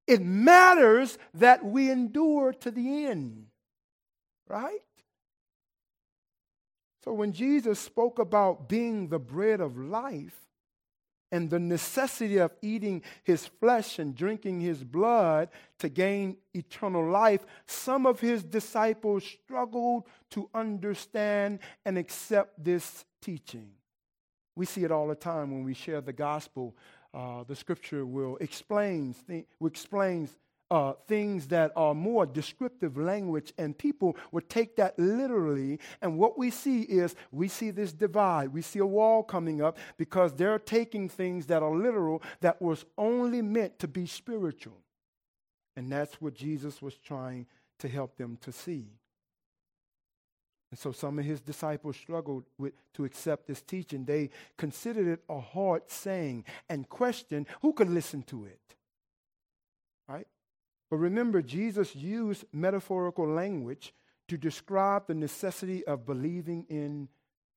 [0.08, 3.48] it matters that we endure to the end,
[4.48, 4.80] right?
[7.04, 10.36] So when Jesus spoke about being the bread of life
[11.32, 17.46] and the necessity of eating his flesh and drinking his blood to gain eternal life,
[17.68, 23.72] some of his disciples struggled to understand and accept this teaching.
[24.60, 26.76] We see it all the time when we share the gospel.
[27.14, 29.16] Uh, the scripture will explains,
[29.66, 30.36] explains
[30.70, 35.80] uh, things that are more descriptive language, and people would take that literally.
[36.02, 38.50] And what we see is we see this divide.
[38.50, 42.84] We see a wall coming up because they're taking things that are literal that was
[42.98, 44.82] only meant to be spiritual.
[45.78, 47.46] And that's what Jesus was trying
[47.78, 48.99] to help them to see.
[50.72, 54.06] And so some of his disciples struggled with, to accept this teaching.
[54.06, 58.60] They considered it a hard saying and questioned who could listen to it.
[60.08, 60.28] Right?
[60.90, 63.94] But remember, Jesus used metaphorical language
[64.28, 67.10] to describe the necessity of believing in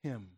[0.02, 0.28] him.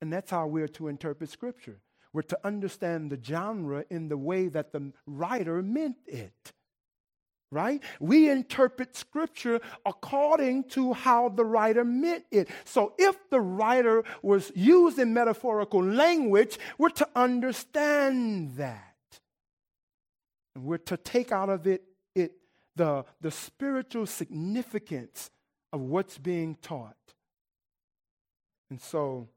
[0.00, 1.80] And that's how we're to interpret Scripture.
[2.12, 6.52] We're to understand the genre in the way that the writer meant it
[7.50, 7.82] right?
[8.00, 12.48] We interpret scripture according to how the writer meant it.
[12.64, 18.94] So if the writer was using metaphorical language, we're to understand that.
[20.54, 21.84] And we're to take out of it,
[22.14, 22.32] it
[22.76, 25.30] the, the spiritual significance
[25.72, 26.96] of what's being taught.
[28.70, 29.28] And so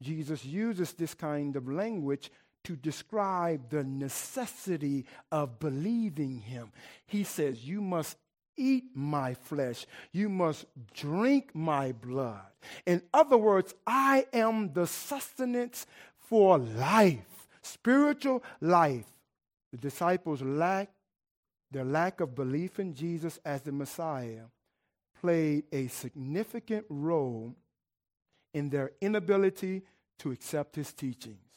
[0.00, 2.30] Jesus uses this kind of language
[2.64, 6.72] to describe the necessity of believing him.
[7.06, 8.16] He says, You must
[8.56, 12.42] eat my flesh, you must drink my blood.
[12.86, 15.86] In other words, I am the sustenance
[16.18, 19.06] for life, spiritual life.
[19.72, 20.90] The disciples lack
[21.72, 24.44] their lack of belief in Jesus as the Messiah
[25.20, 27.54] played a significant role
[28.52, 29.82] in their inability
[30.18, 31.51] to accept his teachings.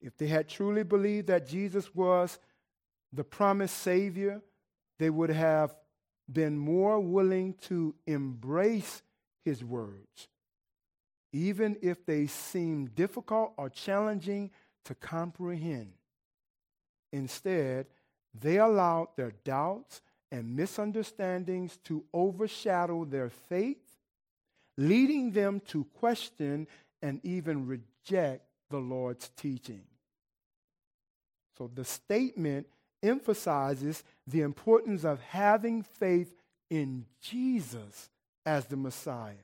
[0.00, 2.38] If they had truly believed that Jesus was
[3.12, 4.42] the promised Savior,
[4.98, 5.74] they would have
[6.30, 9.02] been more willing to embrace
[9.44, 10.28] his words,
[11.32, 14.50] even if they seemed difficult or challenging
[14.84, 15.92] to comprehend.
[17.12, 17.86] Instead,
[18.38, 23.96] they allowed their doubts and misunderstandings to overshadow their faith,
[24.76, 26.66] leading them to question
[27.00, 29.82] and even reject the Lord's teaching.
[31.56, 32.66] So the statement
[33.02, 36.34] emphasizes the importance of having faith
[36.70, 38.10] in Jesus
[38.44, 39.34] as the Messiah.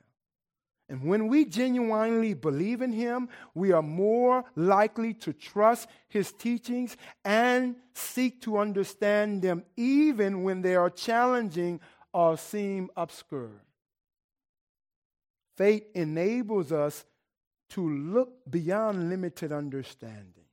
[0.89, 6.97] And when we genuinely believe in him, we are more likely to trust his teachings
[7.23, 11.79] and seek to understand them even when they are challenging
[12.13, 13.63] or seem obscure.
[15.55, 17.05] Faith enables us
[17.73, 20.45] to look beyond limited understanding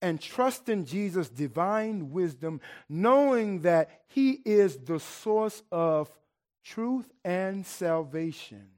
[0.00, 6.08] and trust in Jesus' divine wisdom, knowing that he is the source of
[6.64, 8.68] truth and salvation.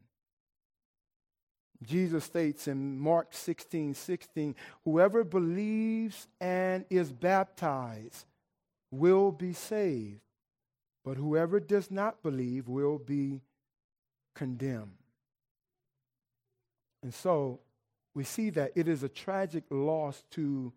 [1.83, 8.25] Jesus states in Mark 16 16, whoever believes and is baptized
[8.91, 10.21] will be saved,
[11.05, 13.43] but whoever does not believe will be
[14.35, 15.08] condemned.
[17.03, 17.61] And so
[18.15, 20.73] we see that it is a tragic loss to,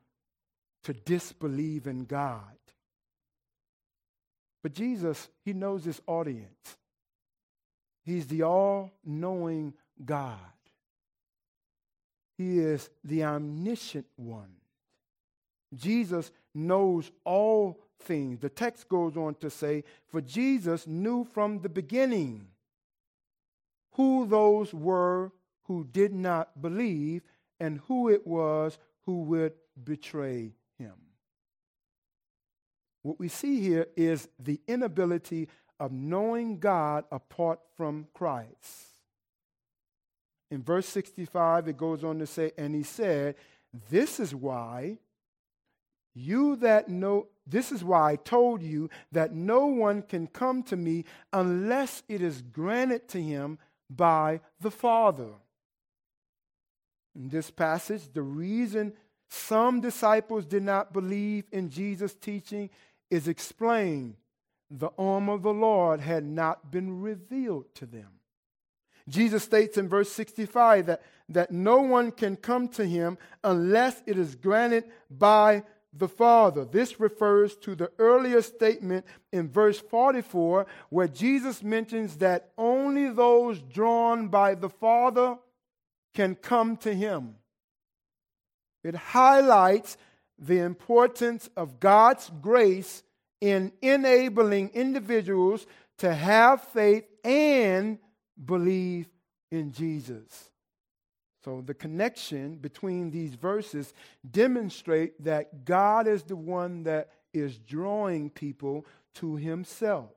[0.83, 2.43] to disbelieve in God.
[4.61, 6.77] But Jesus, He knows His audience.
[8.03, 10.37] He's the all knowing God.
[12.37, 14.53] He is the omniscient one.
[15.75, 18.39] Jesus knows all things.
[18.39, 22.47] The text goes on to say, For Jesus knew from the beginning
[23.93, 25.31] who those were
[25.71, 27.21] who did not believe
[27.57, 30.95] and who it was who would betray him.
[33.03, 35.47] What we see here is the inability
[35.79, 38.89] of knowing God apart from Christ.
[40.51, 43.35] In verse 65, it goes on to say, And he said,
[43.89, 44.97] This is why
[46.13, 50.75] you that know, this is why I told you that no one can come to
[50.75, 55.29] me unless it is granted to him by the Father.
[57.15, 58.93] In this passage, the reason
[59.29, 62.69] some disciples did not believe in Jesus' teaching
[63.09, 64.15] is explained.
[64.69, 68.07] The arm of the Lord had not been revealed to them.
[69.09, 74.17] Jesus states in verse 65 that, that no one can come to him unless it
[74.17, 76.63] is granted by the Father.
[76.63, 83.61] This refers to the earlier statement in verse 44 where Jesus mentions that only those
[83.61, 85.37] drawn by the Father
[86.13, 87.35] can come to Him.
[88.83, 89.97] It highlights
[90.37, 93.03] the importance of God's grace
[93.39, 95.65] in enabling individuals
[95.99, 97.99] to have faith and
[98.43, 99.07] believe
[99.51, 100.51] in Jesus.
[101.43, 103.93] So the connection between these verses
[104.29, 108.85] demonstrate that God is the one that is drawing people
[109.15, 110.11] to himself.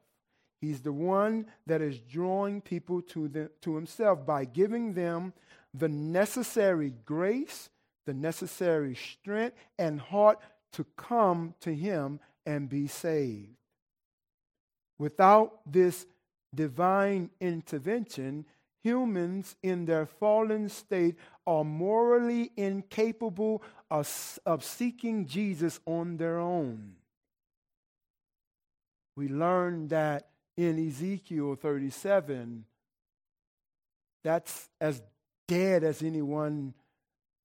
[0.61, 5.32] He's the one that is drawing people to, the, to himself by giving them
[5.75, 7.68] the necessary grace,
[8.07, 10.39] the necessary strength, and heart
[10.72, 13.57] to come to him and be saved.
[14.99, 16.07] Without this
[16.55, 18.47] divine intervention,
[18.83, 21.16] humans in their fallen state
[21.47, 26.95] are morally incapable of, of seeking Jesus on their own.
[29.16, 32.64] We learn that in Ezekiel 37,
[34.22, 35.03] that's as
[35.47, 36.74] dead as anyone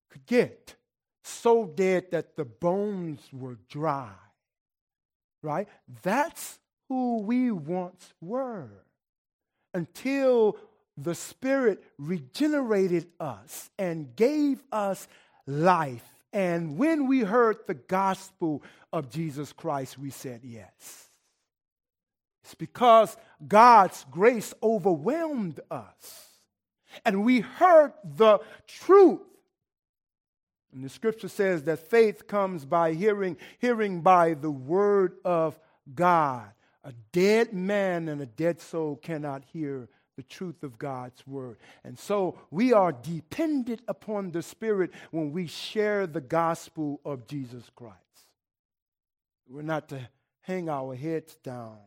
[0.10, 0.76] could get.
[1.24, 4.12] So dead that the bones were dry.
[5.42, 5.68] Right?
[6.02, 8.70] That's who we once were.
[9.74, 10.58] Until
[10.98, 15.08] the Spirit regenerated us and gave us
[15.46, 16.04] life.
[16.34, 21.10] And when we heard the gospel of Jesus Christ, we said yes.
[22.44, 23.16] It's because
[23.48, 26.29] God's grace overwhelmed us.
[27.06, 29.22] And we heard the truth.
[30.74, 35.60] And the scripture says that faith comes by hearing, hearing by the word of
[35.94, 36.50] God.
[36.84, 41.58] A dead man and a dead soul cannot hear the truth of God's word.
[41.84, 47.70] And so we are dependent upon the Spirit when we share the gospel of Jesus
[47.76, 47.96] Christ.
[49.48, 50.10] We're not to
[50.42, 51.78] hang our heads down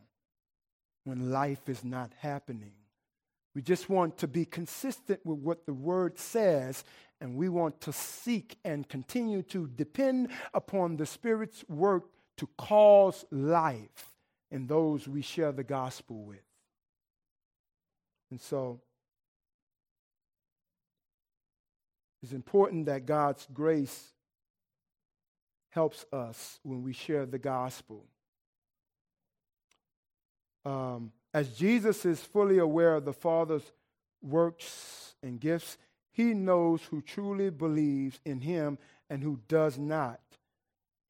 [1.05, 2.73] when life is not happening.
[3.55, 6.85] We just want to be consistent with what the word says,
[7.21, 12.05] and we want to seek and continue to depend upon the Spirit's work
[12.39, 14.09] to cause life
[14.51, 16.43] in those we share the gospel with.
[18.31, 18.81] And so
[22.23, 24.13] it's important that God's grace
[25.71, 28.05] helps us when we share the gospel.
[30.65, 33.73] Um, as Jesus is fully aware of the Father's
[34.23, 35.79] works and gifts,
[36.11, 38.79] he knows who truly believes in him
[39.09, 40.21] and who does not.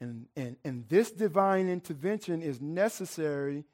[0.01, 3.65] And, and, and this divine intervention is necessary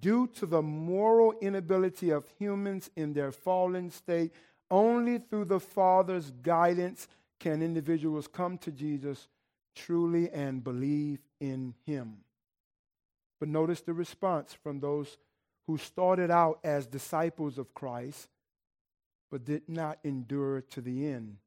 [0.00, 4.32] due to the moral inability of humans in their fallen state.
[4.70, 9.28] Only through the Father's guidance can individuals come to Jesus
[9.74, 12.18] truly and believe in him.
[13.40, 15.18] But notice the response from those
[15.66, 18.28] who started out as disciples of Christ
[19.30, 21.38] but did not endure to the end.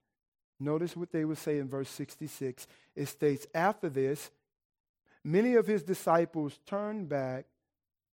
[0.59, 2.65] Notice what they would say in verse 66.
[2.95, 4.31] It states, After this,
[5.23, 7.45] many of his disciples turned back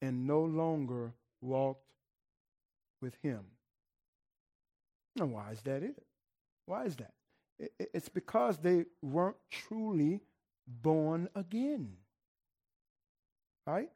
[0.03, 1.86] and no longer walked
[3.00, 3.40] with him.
[5.16, 6.03] Now, why is that it?
[6.66, 7.12] Why is that?
[7.78, 10.20] It's because they weren't truly
[10.66, 11.96] born again.
[13.66, 13.90] Right?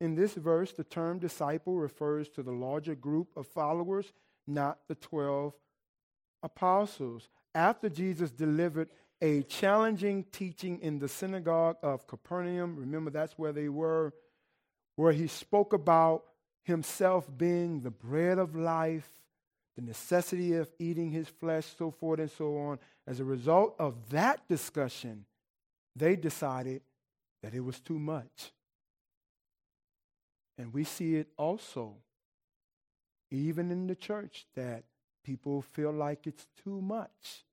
[0.00, 4.12] In this verse, the term disciple refers to the larger group of followers,
[4.46, 5.52] not the 12
[6.42, 7.28] apostles.
[7.54, 8.88] After Jesus delivered
[9.20, 14.14] a challenging teaching in the synagogue of Capernaum, remember that's where they were
[14.96, 16.24] where he spoke about
[16.62, 19.08] himself being the bread of life,
[19.74, 22.78] the necessity of eating his flesh, so forth and so on.
[23.06, 25.24] As a result of that discussion,
[25.96, 26.82] they decided
[27.42, 28.52] that it was too much.
[30.60, 31.94] And we see it also,
[33.30, 34.84] even in the church, that
[35.24, 37.46] people feel like it's too much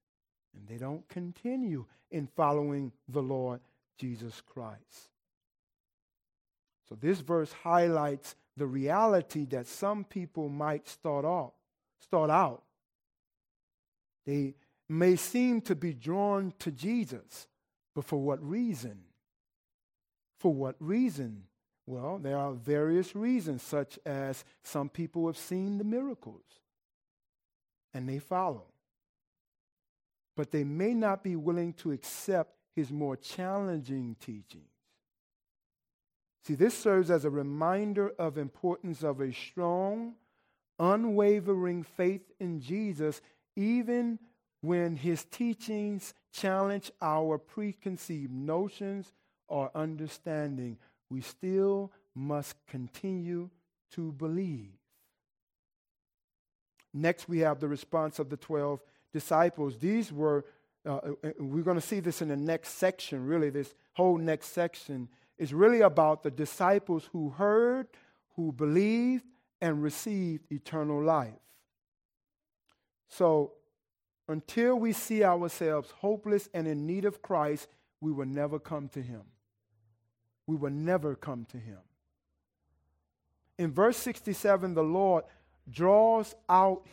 [0.53, 3.62] and they don't continue in following the Lord
[3.97, 5.10] Jesus Christ.
[6.89, 11.53] So this verse highlights the reality that some people might start off,
[12.01, 12.64] start out.
[14.26, 14.55] They
[14.89, 17.47] may seem to be drawn to Jesus,
[17.95, 18.99] but for what reason?
[20.39, 21.43] For what reason?
[21.88, 26.43] Well, there are various reasons, such as some people have seen the miracles
[27.93, 28.65] and they follow.
[30.35, 34.65] But they may not be willing to accept his more challenging teachings.
[36.43, 40.13] See, this serves as a reminder of importance of a strong,
[40.77, 43.21] unwavering faith in Jesus,
[43.55, 44.19] even
[44.61, 49.11] when his teachings challenge our preconceived notions
[49.47, 50.77] or understanding.
[51.10, 53.49] We still must continue
[53.91, 54.72] to believe.
[56.93, 58.82] Next, we have the response of the 12
[59.14, 59.78] disciples.
[59.78, 60.45] These were,
[60.86, 64.47] uh, uh we're going to see this in the next section, really, this whole next
[64.47, 67.88] section is really about the disciples who heard,
[68.36, 69.24] who believed,
[69.62, 71.34] and received eternal life.
[73.10, 73.53] So,
[74.28, 77.68] until we see ourselves hopeless and in need of Christ,
[78.01, 79.22] we will never come to Him.
[80.47, 81.77] We will never come to him.
[83.59, 85.25] In verse 67, the Lord
[85.69, 86.87] draws out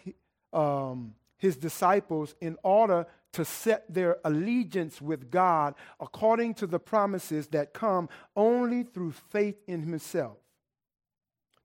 [0.52, 7.48] um, his disciples in order to set their allegiance with God according to the promises
[7.48, 10.38] that come only through faith in himself.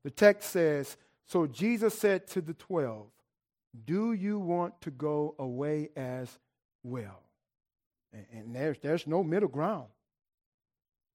[0.03, 3.07] The text says, So Jesus said to the twelve,
[3.85, 6.37] Do you want to go away as
[6.83, 7.21] well?
[8.11, 9.87] And, and there's, there's no middle ground,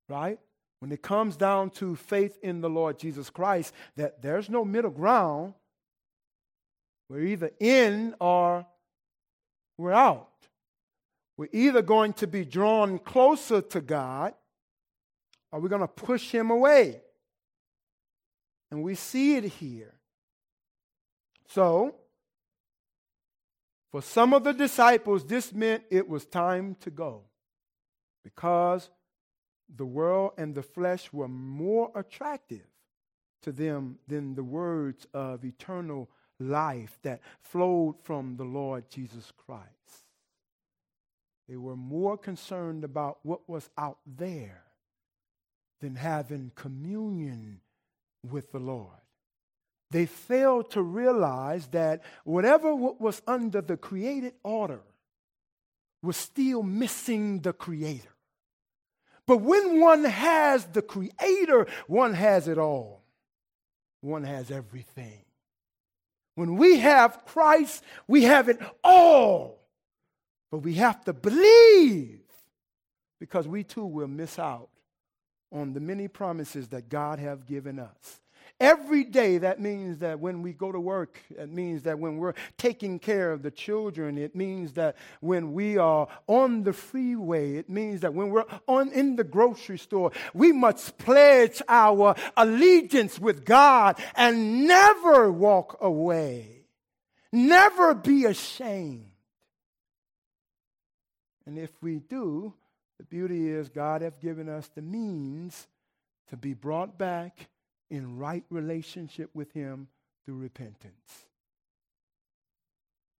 [0.08, 0.38] right?
[0.80, 4.90] When it comes down to faith in the Lord Jesus Christ, that there's no middle
[4.90, 5.54] ground.
[7.08, 8.66] We're either in or
[9.78, 10.28] we're out.
[11.36, 14.34] We're either going to be drawn closer to God
[15.50, 17.00] or we're going to push him away.
[18.70, 19.94] And we see it here.
[21.48, 21.94] So,
[23.92, 27.22] for some of the disciples, this meant it was time to go
[28.24, 28.90] because
[29.74, 32.66] the world and the flesh were more attractive
[33.42, 36.08] to them than the words of eternal
[36.40, 39.68] life that flowed from the Lord Jesus Christ.
[41.48, 44.62] They were more concerned about what was out there
[45.80, 47.60] than having communion
[48.28, 48.88] with the Lord.
[49.90, 54.80] They failed to realize that whatever was under the created order
[56.02, 58.13] was still missing the Creator.
[59.26, 63.02] But when one has the Creator, one has it all.
[64.00, 65.24] One has everything.
[66.34, 69.60] When we have Christ, we have it all.
[70.50, 72.20] But we have to believe
[73.18, 74.68] because we too will miss out
[75.50, 78.20] on the many promises that God has given us.
[78.60, 82.34] Every day, that means that when we go to work, it means that when we're
[82.56, 87.68] taking care of the children, it means that when we are on the freeway, it
[87.68, 93.44] means that when we're on in the grocery store, we must pledge our allegiance with
[93.44, 96.66] God and never walk away.
[97.32, 99.10] Never be ashamed.
[101.44, 102.54] And if we do,
[102.98, 105.66] the beauty is God has given us the means
[106.28, 107.48] to be brought back
[107.90, 109.88] in right relationship with Him
[110.24, 111.26] through repentance.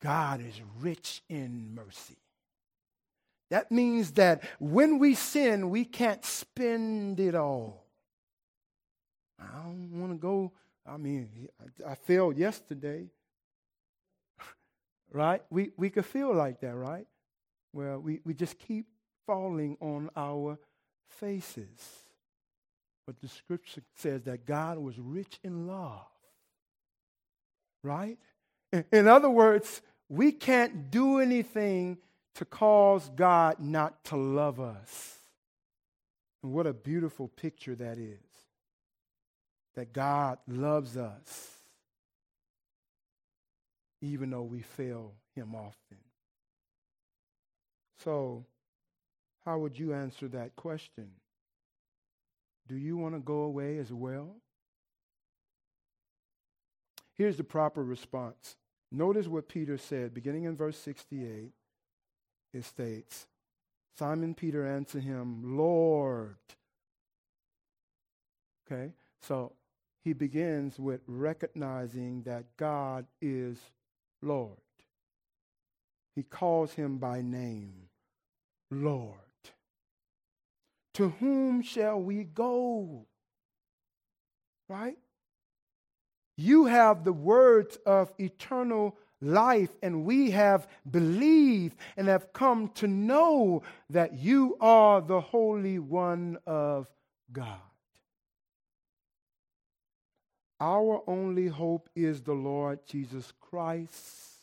[0.02, 2.18] God is rich in mercy.
[3.50, 7.84] That means that when we sin, we can't spend it all.
[9.38, 10.52] I don't want to go.
[10.86, 11.48] I mean,
[11.86, 13.06] I failed yesterday.
[15.12, 15.42] right?
[15.50, 17.06] We, we could feel like that, right?
[17.72, 18.86] Well, we, we just keep
[19.26, 20.58] falling on our
[21.08, 22.03] faces.
[23.06, 26.06] But the scripture says that God was rich in love.
[27.82, 28.18] Right?
[28.92, 31.98] In other words, we can't do anything
[32.36, 35.18] to cause God not to love us.
[36.42, 38.18] And what a beautiful picture that is.
[39.76, 41.50] That God loves us,
[44.00, 45.98] even though we fail Him often.
[48.04, 48.44] So,
[49.44, 51.10] how would you answer that question?
[52.66, 54.36] Do you want to go away as well?
[57.16, 58.56] Here's the proper response.
[58.90, 61.52] Notice what Peter said, beginning in verse 68.
[62.52, 63.26] It states,
[63.98, 66.36] Simon Peter answered him, Lord.
[68.66, 69.52] Okay, so
[70.02, 73.58] he begins with recognizing that God is
[74.22, 74.58] Lord.
[76.14, 77.88] He calls him by name,
[78.70, 79.18] Lord.
[80.94, 83.06] To whom shall we go?
[84.68, 84.96] Right?
[86.36, 92.86] You have the words of eternal life, and we have believed and have come to
[92.86, 96.88] know that you are the Holy One of
[97.32, 97.60] God.
[100.60, 104.42] Our only hope is the Lord Jesus Christ.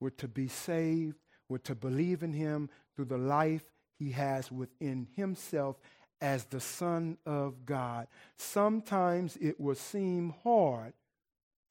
[0.00, 1.16] We're to be saved,
[1.48, 3.64] we're to believe in Him through the life
[3.98, 5.76] he has within himself
[6.22, 8.06] as the Son of God.
[8.36, 10.92] Sometimes it will seem hard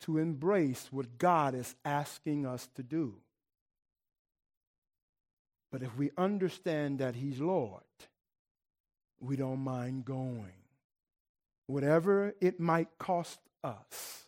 [0.02, 3.16] to embrace what God is asking us to do.
[5.72, 7.82] But if we understand that He's Lord,
[9.22, 10.52] we don't mind going.
[11.68, 14.26] Whatever it might cost us.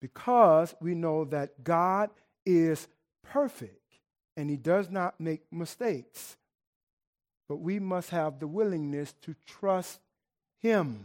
[0.00, 2.10] Because we know that God
[2.44, 2.88] is
[3.22, 3.76] perfect
[4.36, 6.36] and He does not make mistakes
[7.50, 9.98] but we must have the willingness to trust
[10.60, 11.04] Him.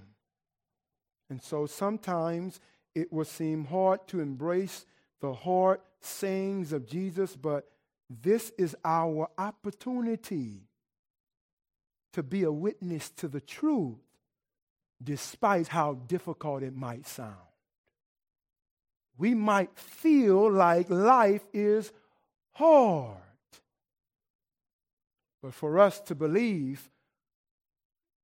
[1.28, 2.60] And so sometimes
[2.94, 4.86] it will seem hard to embrace
[5.22, 7.68] the hard sayings of Jesus, but
[8.08, 10.68] this is our opportunity
[12.14, 13.98] to be a witness to the truth,
[15.04, 17.34] despite how difficult it might sound.
[19.18, 21.92] We might feel like life is
[22.52, 23.25] hard.
[25.46, 26.90] But for us to believe,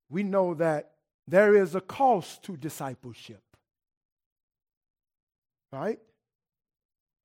[0.10, 0.94] we know that
[1.28, 3.44] there is a cost to discipleship.
[5.72, 6.00] Right?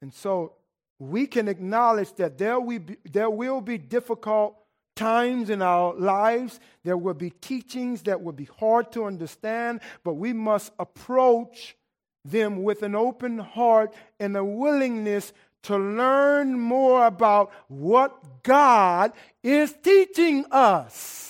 [0.02, 0.52] And so
[0.98, 4.58] we can acknowledge that there, we be, there will be difficult
[4.96, 6.60] times in our lives.
[6.84, 11.74] There will be teachings that will be hard to understand, but we must approach
[12.22, 15.32] them with an open heart and a willingness
[15.66, 19.12] to learn more about what God
[19.42, 21.26] is teaching us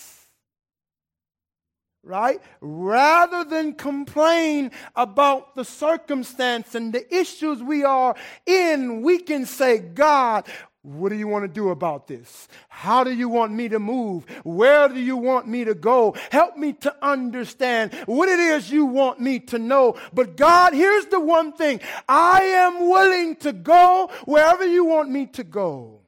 [2.06, 2.40] right?
[2.60, 8.14] Rather than complain about the circumstance and the issues we are
[8.46, 10.46] in, we can say, God,
[10.86, 12.46] what do you want to do about this?
[12.68, 14.24] How do you want me to move?
[14.44, 16.14] Where do you want me to go?
[16.30, 19.96] Help me to understand what it is you want me to know.
[20.14, 25.26] But God, here's the one thing I am willing to go wherever you want me
[25.26, 26.02] to go.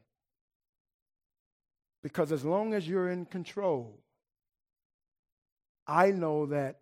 [2.01, 3.99] Because as long as you're in control,
[5.89, 6.79] I know that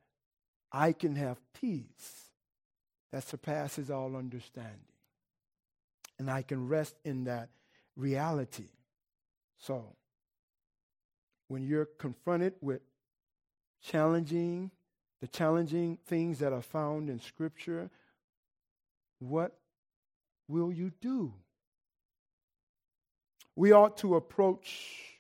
[0.71, 2.29] I can have peace
[3.11, 4.81] that surpasses all understanding.
[6.19, 7.49] And I can rest in that
[7.97, 8.69] reality.
[9.59, 9.97] So,
[11.49, 12.83] when you're confronted with
[13.83, 14.71] challenging,
[15.21, 17.91] the challenging things that are found in Scripture,
[19.19, 19.57] what
[20.49, 21.33] will you do?
[23.55, 25.17] We ought to approach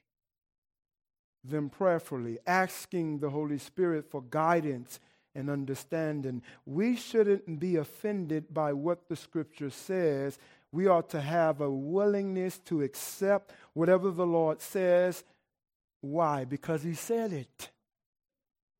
[1.43, 5.01] them prayerfully, asking the Holy Spirit for guidance
[5.35, 6.43] and understanding.
[6.65, 10.39] We shouldn't be offended by what the scripture says.
[10.73, 15.25] We ought to have a willingness to accept whatever the Lord says.
[16.01, 16.45] Why?
[16.45, 17.71] Because He said it.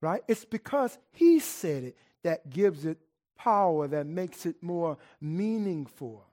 [0.01, 0.23] Right?
[0.29, 2.99] It's because He said it that gives it
[3.39, 6.27] power, that makes it more meaningful.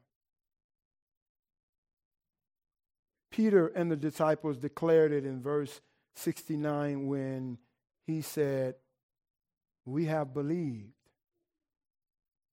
[3.34, 5.82] Peter and the disciples declared it in verse
[6.16, 7.58] 69 when
[8.06, 8.76] he said,
[9.86, 10.94] We have believed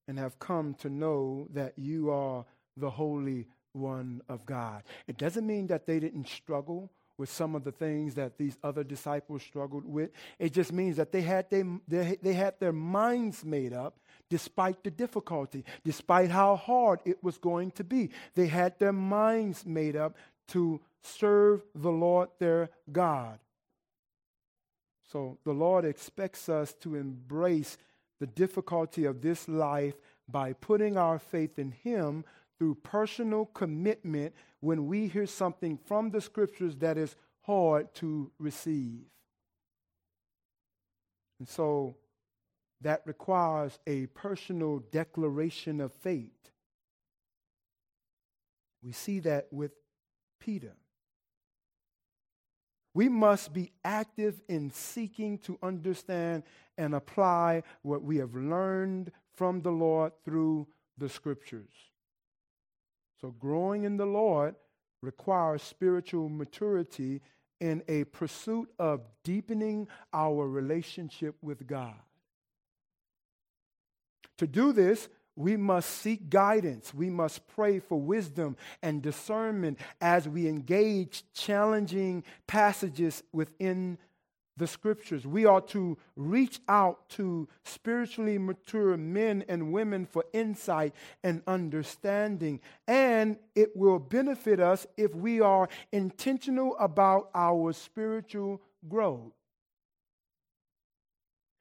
[0.09, 2.47] and have come to know that you are
[2.77, 4.83] the Holy One of God.
[5.07, 6.91] It doesn't mean that they didn't struggle
[7.21, 10.11] with some of the things that these other disciples struggled with.
[10.39, 13.99] It just means that they had, they, they, they had their minds made up
[14.31, 18.11] despite the difficulty, despite how hard it was going to be.
[18.35, 20.17] They had their minds made up
[20.49, 23.39] to serve the Lord their God.
[25.13, 27.77] So the Lord expects us to embrace
[28.21, 29.95] the difficulty of this life
[30.29, 32.25] by putting our faith in Him
[32.61, 39.07] through personal commitment when we hear something from the scriptures that is hard to receive.
[41.39, 41.97] And so
[42.83, 46.51] that requires a personal declaration of faith.
[48.83, 49.73] We see that with
[50.39, 50.75] Peter.
[52.93, 56.43] We must be active in seeking to understand
[56.77, 60.67] and apply what we have learned from the Lord through
[60.99, 61.90] the scriptures.
[63.21, 64.55] So, growing in the Lord
[65.03, 67.21] requires spiritual maturity
[67.61, 71.95] in a pursuit of deepening our relationship with God.
[74.39, 76.95] To do this, we must seek guidance.
[76.95, 83.99] We must pray for wisdom and discernment as we engage challenging passages within
[84.61, 85.27] the scriptures.
[85.27, 90.95] We are to reach out to spiritually mature men and women for insight
[91.25, 92.61] and understanding.
[92.87, 99.33] And it will benefit us if we are intentional about our spiritual growth.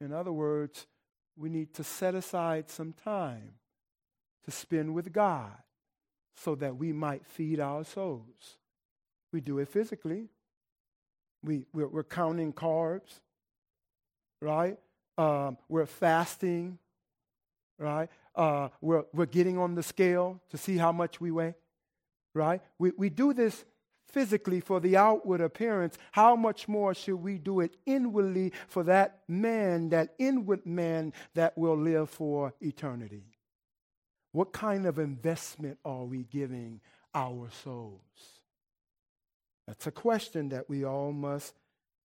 [0.00, 0.86] In other words,
[1.36, 3.54] we need to set aside some time
[4.44, 5.52] to spend with God
[6.36, 8.58] so that we might feed our souls.
[9.32, 10.28] We do it physically.
[11.42, 13.20] We, we're, we're counting carbs,
[14.40, 14.78] right?
[15.16, 16.78] Um, we're fasting,
[17.78, 18.08] right?
[18.34, 21.54] Uh, we're, we're getting on the scale to see how much we weigh,
[22.34, 22.62] right?
[22.78, 23.64] We, we do this
[24.06, 25.96] physically for the outward appearance.
[26.12, 31.56] How much more should we do it inwardly for that man, that inward man that
[31.56, 33.24] will live for eternity?
[34.32, 36.80] What kind of investment are we giving
[37.14, 38.39] our souls?
[39.70, 41.54] That's a question that we all must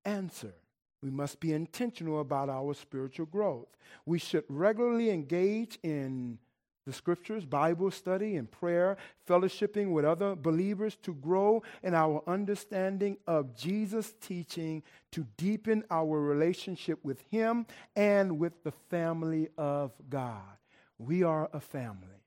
[0.04, 0.56] answer.
[1.04, 3.68] We must be intentional about our spiritual growth.
[4.04, 6.40] We should regularly engage in
[6.88, 8.98] the scriptures, Bible study, and prayer,
[9.30, 14.82] fellowshipping with other believers to grow in our understanding of Jesus' teaching,
[15.12, 20.58] to deepen our relationship with Him and with the family of God.
[20.98, 22.21] We are a family.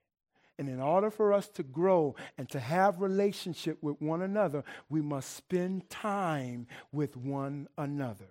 [0.58, 5.00] And in order for us to grow and to have relationship with one another, we
[5.00, 8.26] must spend time with one another.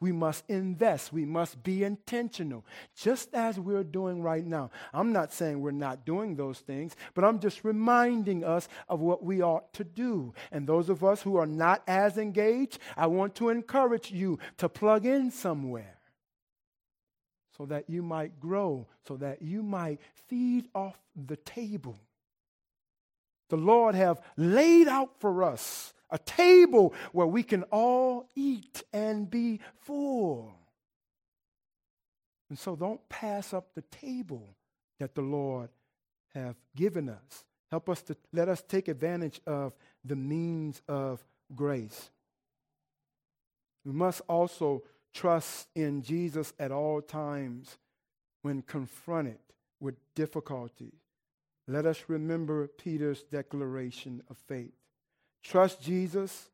[0.00, 1.12] We must invest.
[1.12, 2.64] We must be intentional,
[2.94, 4.70] just as we're doing right now.
[4.92, 9.24] I'm not saying we're not doing those things, but I'm just reminding us of what
[9.24, 10.34] we ought to do.
[10.52, 14.68] And those of us who are not as engaged, I want to encourage you to
[14.68, 15.98] plug in somewhere
[17.56, 21.98] so that you might grow, so that you might feed off the table.
[23.50, 29.30] The Lord have laid out for us a table where we can all eat and
[29.30, 30.54] be full.
[32.48, 34.56] And so don't pass up the table
[34.98, 35.70] that the Lord
[36.34, 37.44] have given us.
[37.70, 39.74] Help us to let us take advantage of
[40.04, 41.24] the means of
[41.54, 42.10] grace.
[43.84, 44.82] We must also
[45.12, 47.78] trust in Jesus at all times
[48.42, 49.38] when confronted
[49.80, 50.92] with difficulty.
[51.68, 54.72] Let us remember Peter's declaration of faith.
[55.42, 56.50] Trust Jesus.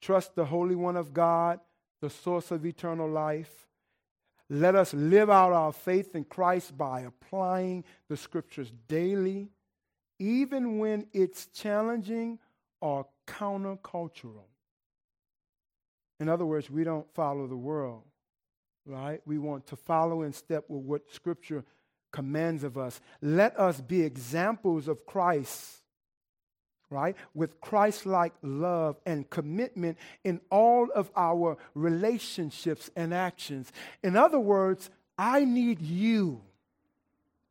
[0.00, 1.60] Trust the Holy One of God,
[2.00, 3.66] the source of eternal life.
[4.48, 9.48] Let us live out our faith in Christ by applying the scriptures daily,
[10.18, 12.38] even when it's challenging
[12.80, 14.49] or countercultural.
[16.20, 18.02] In other words, we don't follow the world,
[18.86, 19.20] right?
[19.26, 21.64] We want to follow in step with what scripture
[22.12, 23.00] commands of us.
[23.20, 25.80] Let us be examples of Christ
[26.90, 27.16] right?
[27.34, 33.72] With Christ like love and commitment in all of our relationships and actions.
[34.02, 36.42] In other words, I need you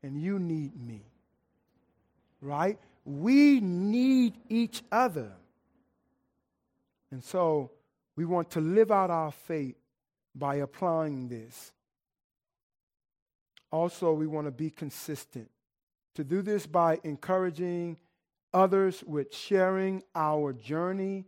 [0.04, 1.06] and you need me,
[2.42, 2.78] right?
[3.06, 5.32] We need each other.
[7.12, 7.72] And so
[8.20, 9.78] we want to live out our faith
[10.36, 11.72] by applying this.
[13.72, 15.50] Also, we want to be consistent.
[16.16, 17.96] To do this by encouraging
[18.54, 21.28] others with sharing our journey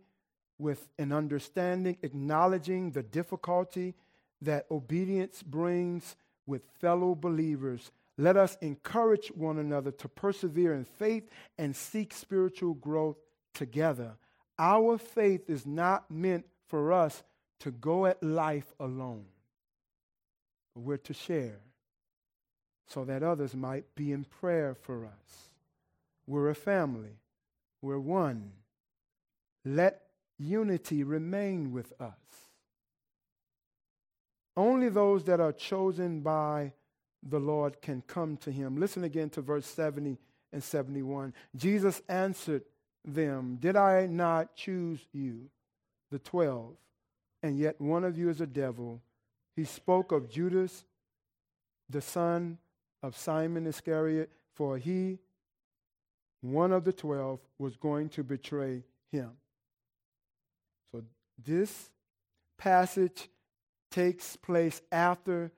[0.58, 3.94] with an understanding, acknowledging the difficulty
[4.42, 6.14] that obedience brings
[6.44, 7.90] with fellow believers.
[8.18, 11.26] Let us encourage one another to persevere in faith
[11.56, 13.16] and seek spiritual growth
[13.54, 14.18] together.
[14.58, 17.22] Our faith is not meant for us
[17.60, 19.26] to go at life alone,
[20.74, 21.60] but we're to share
[22.86, 25.50] so that others might be in prayer for us.
[26.26, 27.18] We're a family.
[27.82, 28.52] We're one.
[29.66, 30.00] Let
[30.38, 32.14] unity remain with us.
[34.56, 36.72] Only those that are chosen by
[37.22, 38.78] the Lord can come to him.
[38.78, 40.16] Listen again to verse 70
[40.54, 41.34] and 71.
[41.54, 42.62] Jesus answered
[43.04, 45.50] them, Did I not choose you,
[46.12, 46.76] the twelve,
[47.42, 49.00] and yet one of you is a devil?
[49.56, 50.84] He spoke of Judas,
[51.90, 52.58] the son
[53.02, 55.18] of Simon Iscariot, for he
[56.40, 59.30] one of the twelve was going to betray him.
[60.92, 61.02] So
[61.44, 61.90] this
[62.58, 63.28] passage
[63.90, 65.50] takes place after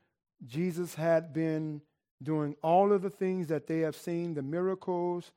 [0.46, 1.82] Jesus had been
[2.22, 5.32] doing all of the things that they have seen, the miracles,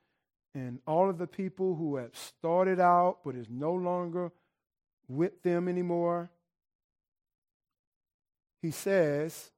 [0.55, 4.31] and all of the people who have started out but is no longer
[5.07, 6.29] with them anymore.
[8.61, 9.51] He says,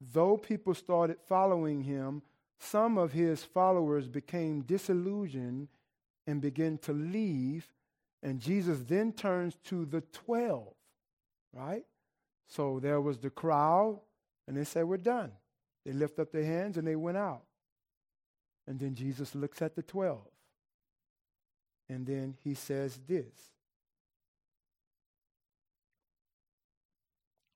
[0.00, 2.22] though people started following him,
[2.58, 5.68] some of his followers became disillusioned
[6.26, 7.68] and began to leave.
[8.22, 10.74] And Jesus then turns to the 12,
[11.52, 11.84] right?
[12.48, 14.00] So there was the crowd,
[14.46, 15.32] and they said, We're done.
[15.84, 17.42] They lift up their hands and they went out.
[18.66, 20.18] And then Jesus looks at the 12.
[21.88, 23.52] And then he says this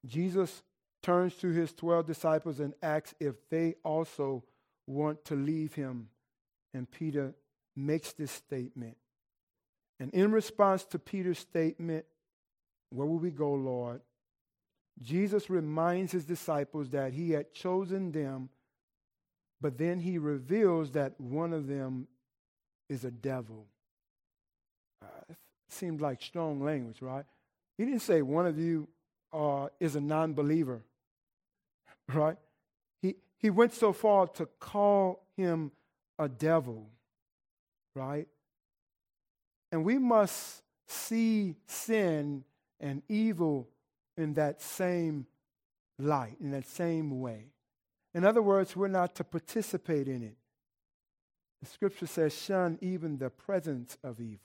[0.07, 0.63] Jesus
[1.03, 4.45] turns to his 12 disciples and asks if they also
[4.87, 6.09] want to leave him.
[6.75, 7.35] And Peter
[7.77, 8.97] makes this statement.
[10.01, 12.05] And in response to Peter's statement,
[12.91, 14.01] Where will we go, Lord?
[15.01, 18.51] Jesus reminds his disciples that he had chosen them,
[19.61, 22.09] but then he reveals that one of them
[22.89, 23.67] is a devil.
[25.03, 25.37] Uh, it
[25.69, 27.25] seemed like strong language, right?
[27.79, 28.89] He didn't say one of you
[29.33, 30.83] uh, is a non believer,
[32.13, 32.37] right?
[33.43, 35.73] He went so far to call him
[36.17, 36.89] a devil,
[37.97, 38.29] right?
[39.73, 42.45] And we must see sin
[42.79, 43.69] and evil
[44.17, 45.27] in that same
[45.99, 47.47] light, in that same way.
[48.15, 50.37] In other words, we're not to participate in it.
[51.63, 54.39] The scripture says, shun even the presence of evil.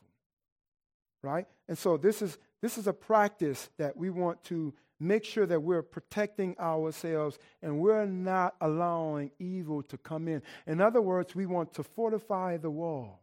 [1.21, 1.45] Right?
[1.67, 5.61] And so this is this is a practice that we want to make sure that
[5.61, 10.41] we're protecting ourselves and we're not allowing evil to come in.
[10.65, 13.21] In other words, we want to fortify the walls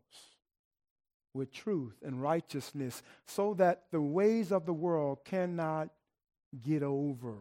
[1.34, 5.90] with truth and righteousness so that the ways of the world cannot
[6.66, 7.34] get over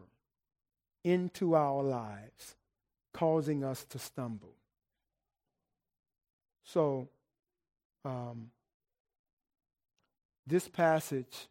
[1.05, 2.57] into our lives,
[3.13, 4.57] causing us to stumble.
[6.65, 7.07] So,
[8.03, 8.51] um,
[10.45, 11.47] this passage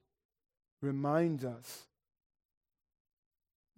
[0.82, 1.86] reminds us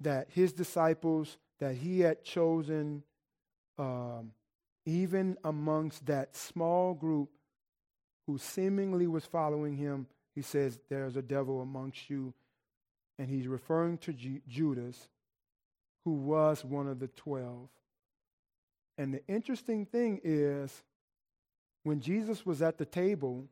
[0.01, 3.03] that his disciples that he had chosen,
[3.79, 4.33] um,
[4.87, 7.31] even amongst that small group
[8.27, 12.35] who seemingly was following him, he says, There's a devil amongst you.
[13.19, 15.09] And he's referring to G- Judas,
[16.05, 17.69] who was one of the twelve.
[18.99, 20.83] And the interesting thing is,
[21.85, 23.45] when Jesus was at the table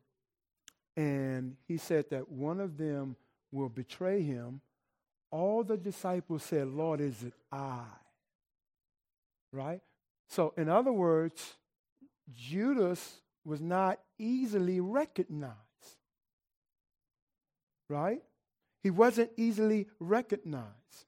[0.97, 3.17] and he said that one of them
[3.53, 4.61] will betray him,
[5.31, 7.85] all the disciples said, Lord, is it I?
[9.53, 9.81] Right?
[10.29, 11.57] So, in other words,
[12.35, 15.57] Judas was not easily recognized.
[17.89, 18.23] Right?
[18.83, 21.07] He wasn't easily recognized.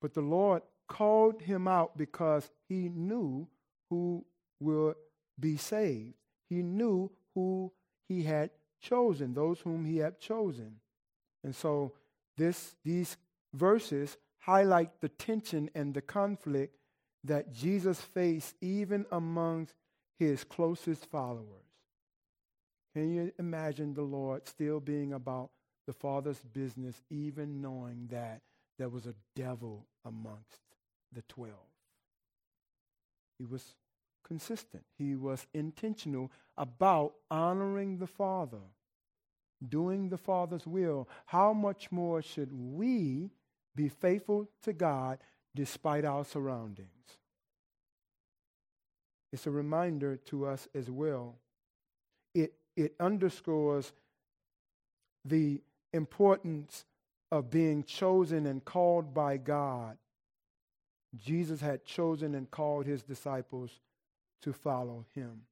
[0.00, 3.48] But the Lord called him out because he knew
[3.90, 4.24] who
[4.60, 4.96] would
[5.38, 6.14] be saved.
[6.48, 7.72] He knew who
[8.08, 8.50] he had
[8.80, 10.76] chosen, those whom he had chosen.
[11.48, 11.92] And so
[12.36, 13.16] this, these
[13.54, 16.76] verses highlight the tension and the conflict
[17.24, 19.72] that Jesus faced even amongst
[20.18, 21.64] his closest followers.
[22.92, 25.48] Can you imagine the Lord still being about
[25.86, 28.42] the Father's business, even knowing that
[28.78, 30.60] there was a devil amongst
[31.14, 31.72] the twelve?
[33.38, 33.64] He was
[34.22, 38.60] consistent, he was intentional about honoring the Father
[39.66, 43.30] doing the Father's will, how much more should we
[43.74, 45.18] be faithful to God
[45.54, 46.88] despite our surroundings?
[49.32, 51.36] It's a reminder to us as well.
[52.34, 53.92] It, it underscores
[55.24, 55.60] the
[55.92, 56.84] importance
[57.30, 59.98] of being chosen and called by God.
[61.16, 63.80] Jesus had chosen and called his disciples
[64.42, 65.42] to follow him.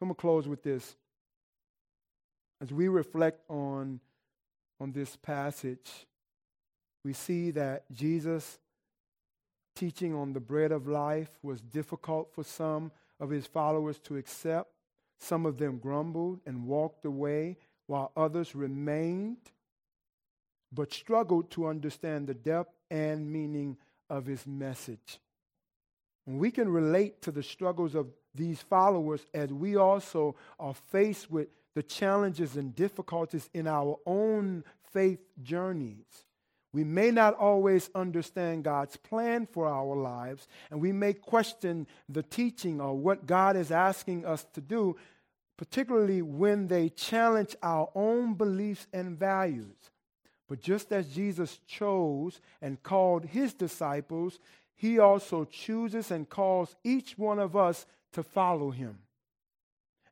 [0.00, 0.96] I'm going to close with this.
[2.62, 3.98] As we reflect on,
[4.80, 6.06] on this passage,
[7.04, 8.60] we see that Jesus'
[9.74, 14.70] teaching on the bread of life was difficult for some of his followers to accept.
[15.18, 17.56] Some of them grumbled and walked away,
[17.88, 19.38] while others remained
[20.72, 23.76] but struggled to understand the depth and meaning
[24.08, 25.18] of his message.
[26.28, 28.06] And we can relate to the struggles of
[28.36, 34.64] these followers as we also are faced with the challenges and difficulties in our own
[34.92, 36.24] faith journeys.
[36.72, 42.22] We may not always understand God's plan for our lives, and we may question the
[42.22, 44.96] teaching or what God is asking us to do,
[45.58, 49.90] particularly when they challenge our own beliefs and values.
[50.48, 54.38] But just as Jesus chose and called his disciples,
[54.74, 58.98] he also chooses and calls each one of us to follow him.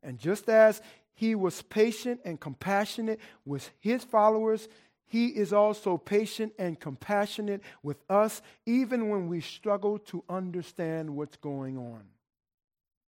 [0.02, 0.80] And just as
[1.20, 4.70] he was patient and compassionate with his followers.
[5.04, 11.36] He is also patient and compassionate with us, even when we struggle to understand what's
[11.36, 12.04] going on.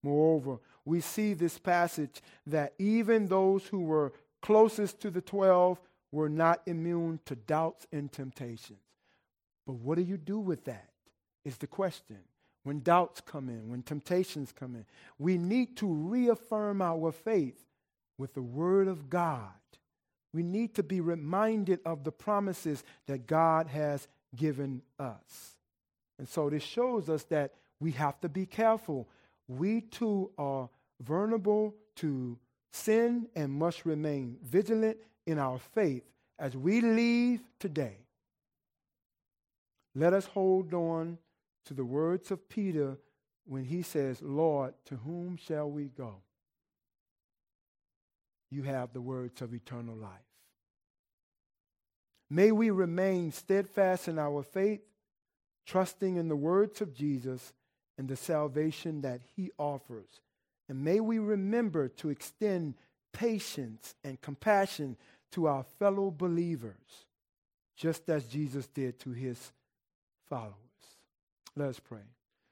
[0.03, 6.29] Moreover, we see this passage that even those who were closest to the 12 were
[6.29, 8.79] not immune to doubts and temptations.
[9.67, 10.91] But what do you do with that?
[11.47, 12.19] Is the question.
[12.63, 14.85] When doubts come in, when temptations come in,
[15.19, 17.65] we need to reaffirm our faith
[18.19, 19.49] with the Word of God.
[20.33, 25.57] We need to be reminded of the promises that God has given us.
[26.19, 29.09] And so this shows us that we have to be careful.
[29.49, 32.39] We too are vulnerable to
[32.73, 34.97] sin and must remain vigilant
[35.27, 36.05] in our faith
[36.39, 37.99] as we leave today.
[39.95, 41.19] Let us hold on
[41.67, 42.97] to the words of Peter
[43.45, 46.17] when he says, Lord, to whom shall we go?
[48.53, 50.11] You have the words of eternal life.
[52.29, 54.81] May we remain steadfast in our faith,
[55.67, 57.53] trusting in the words of Jesus
[57.99, 60.21] and the salvation that he offers.
[60.69, 62.75] And may we remember to extend
[63.13, 64.97] patience and compassion
[65.33, 67.07] to our fellow believers,
[67.77, 69.53] just as Jesus did to his
[70.29, 70.57] followers.
[71.57, 72.01] Let us pray.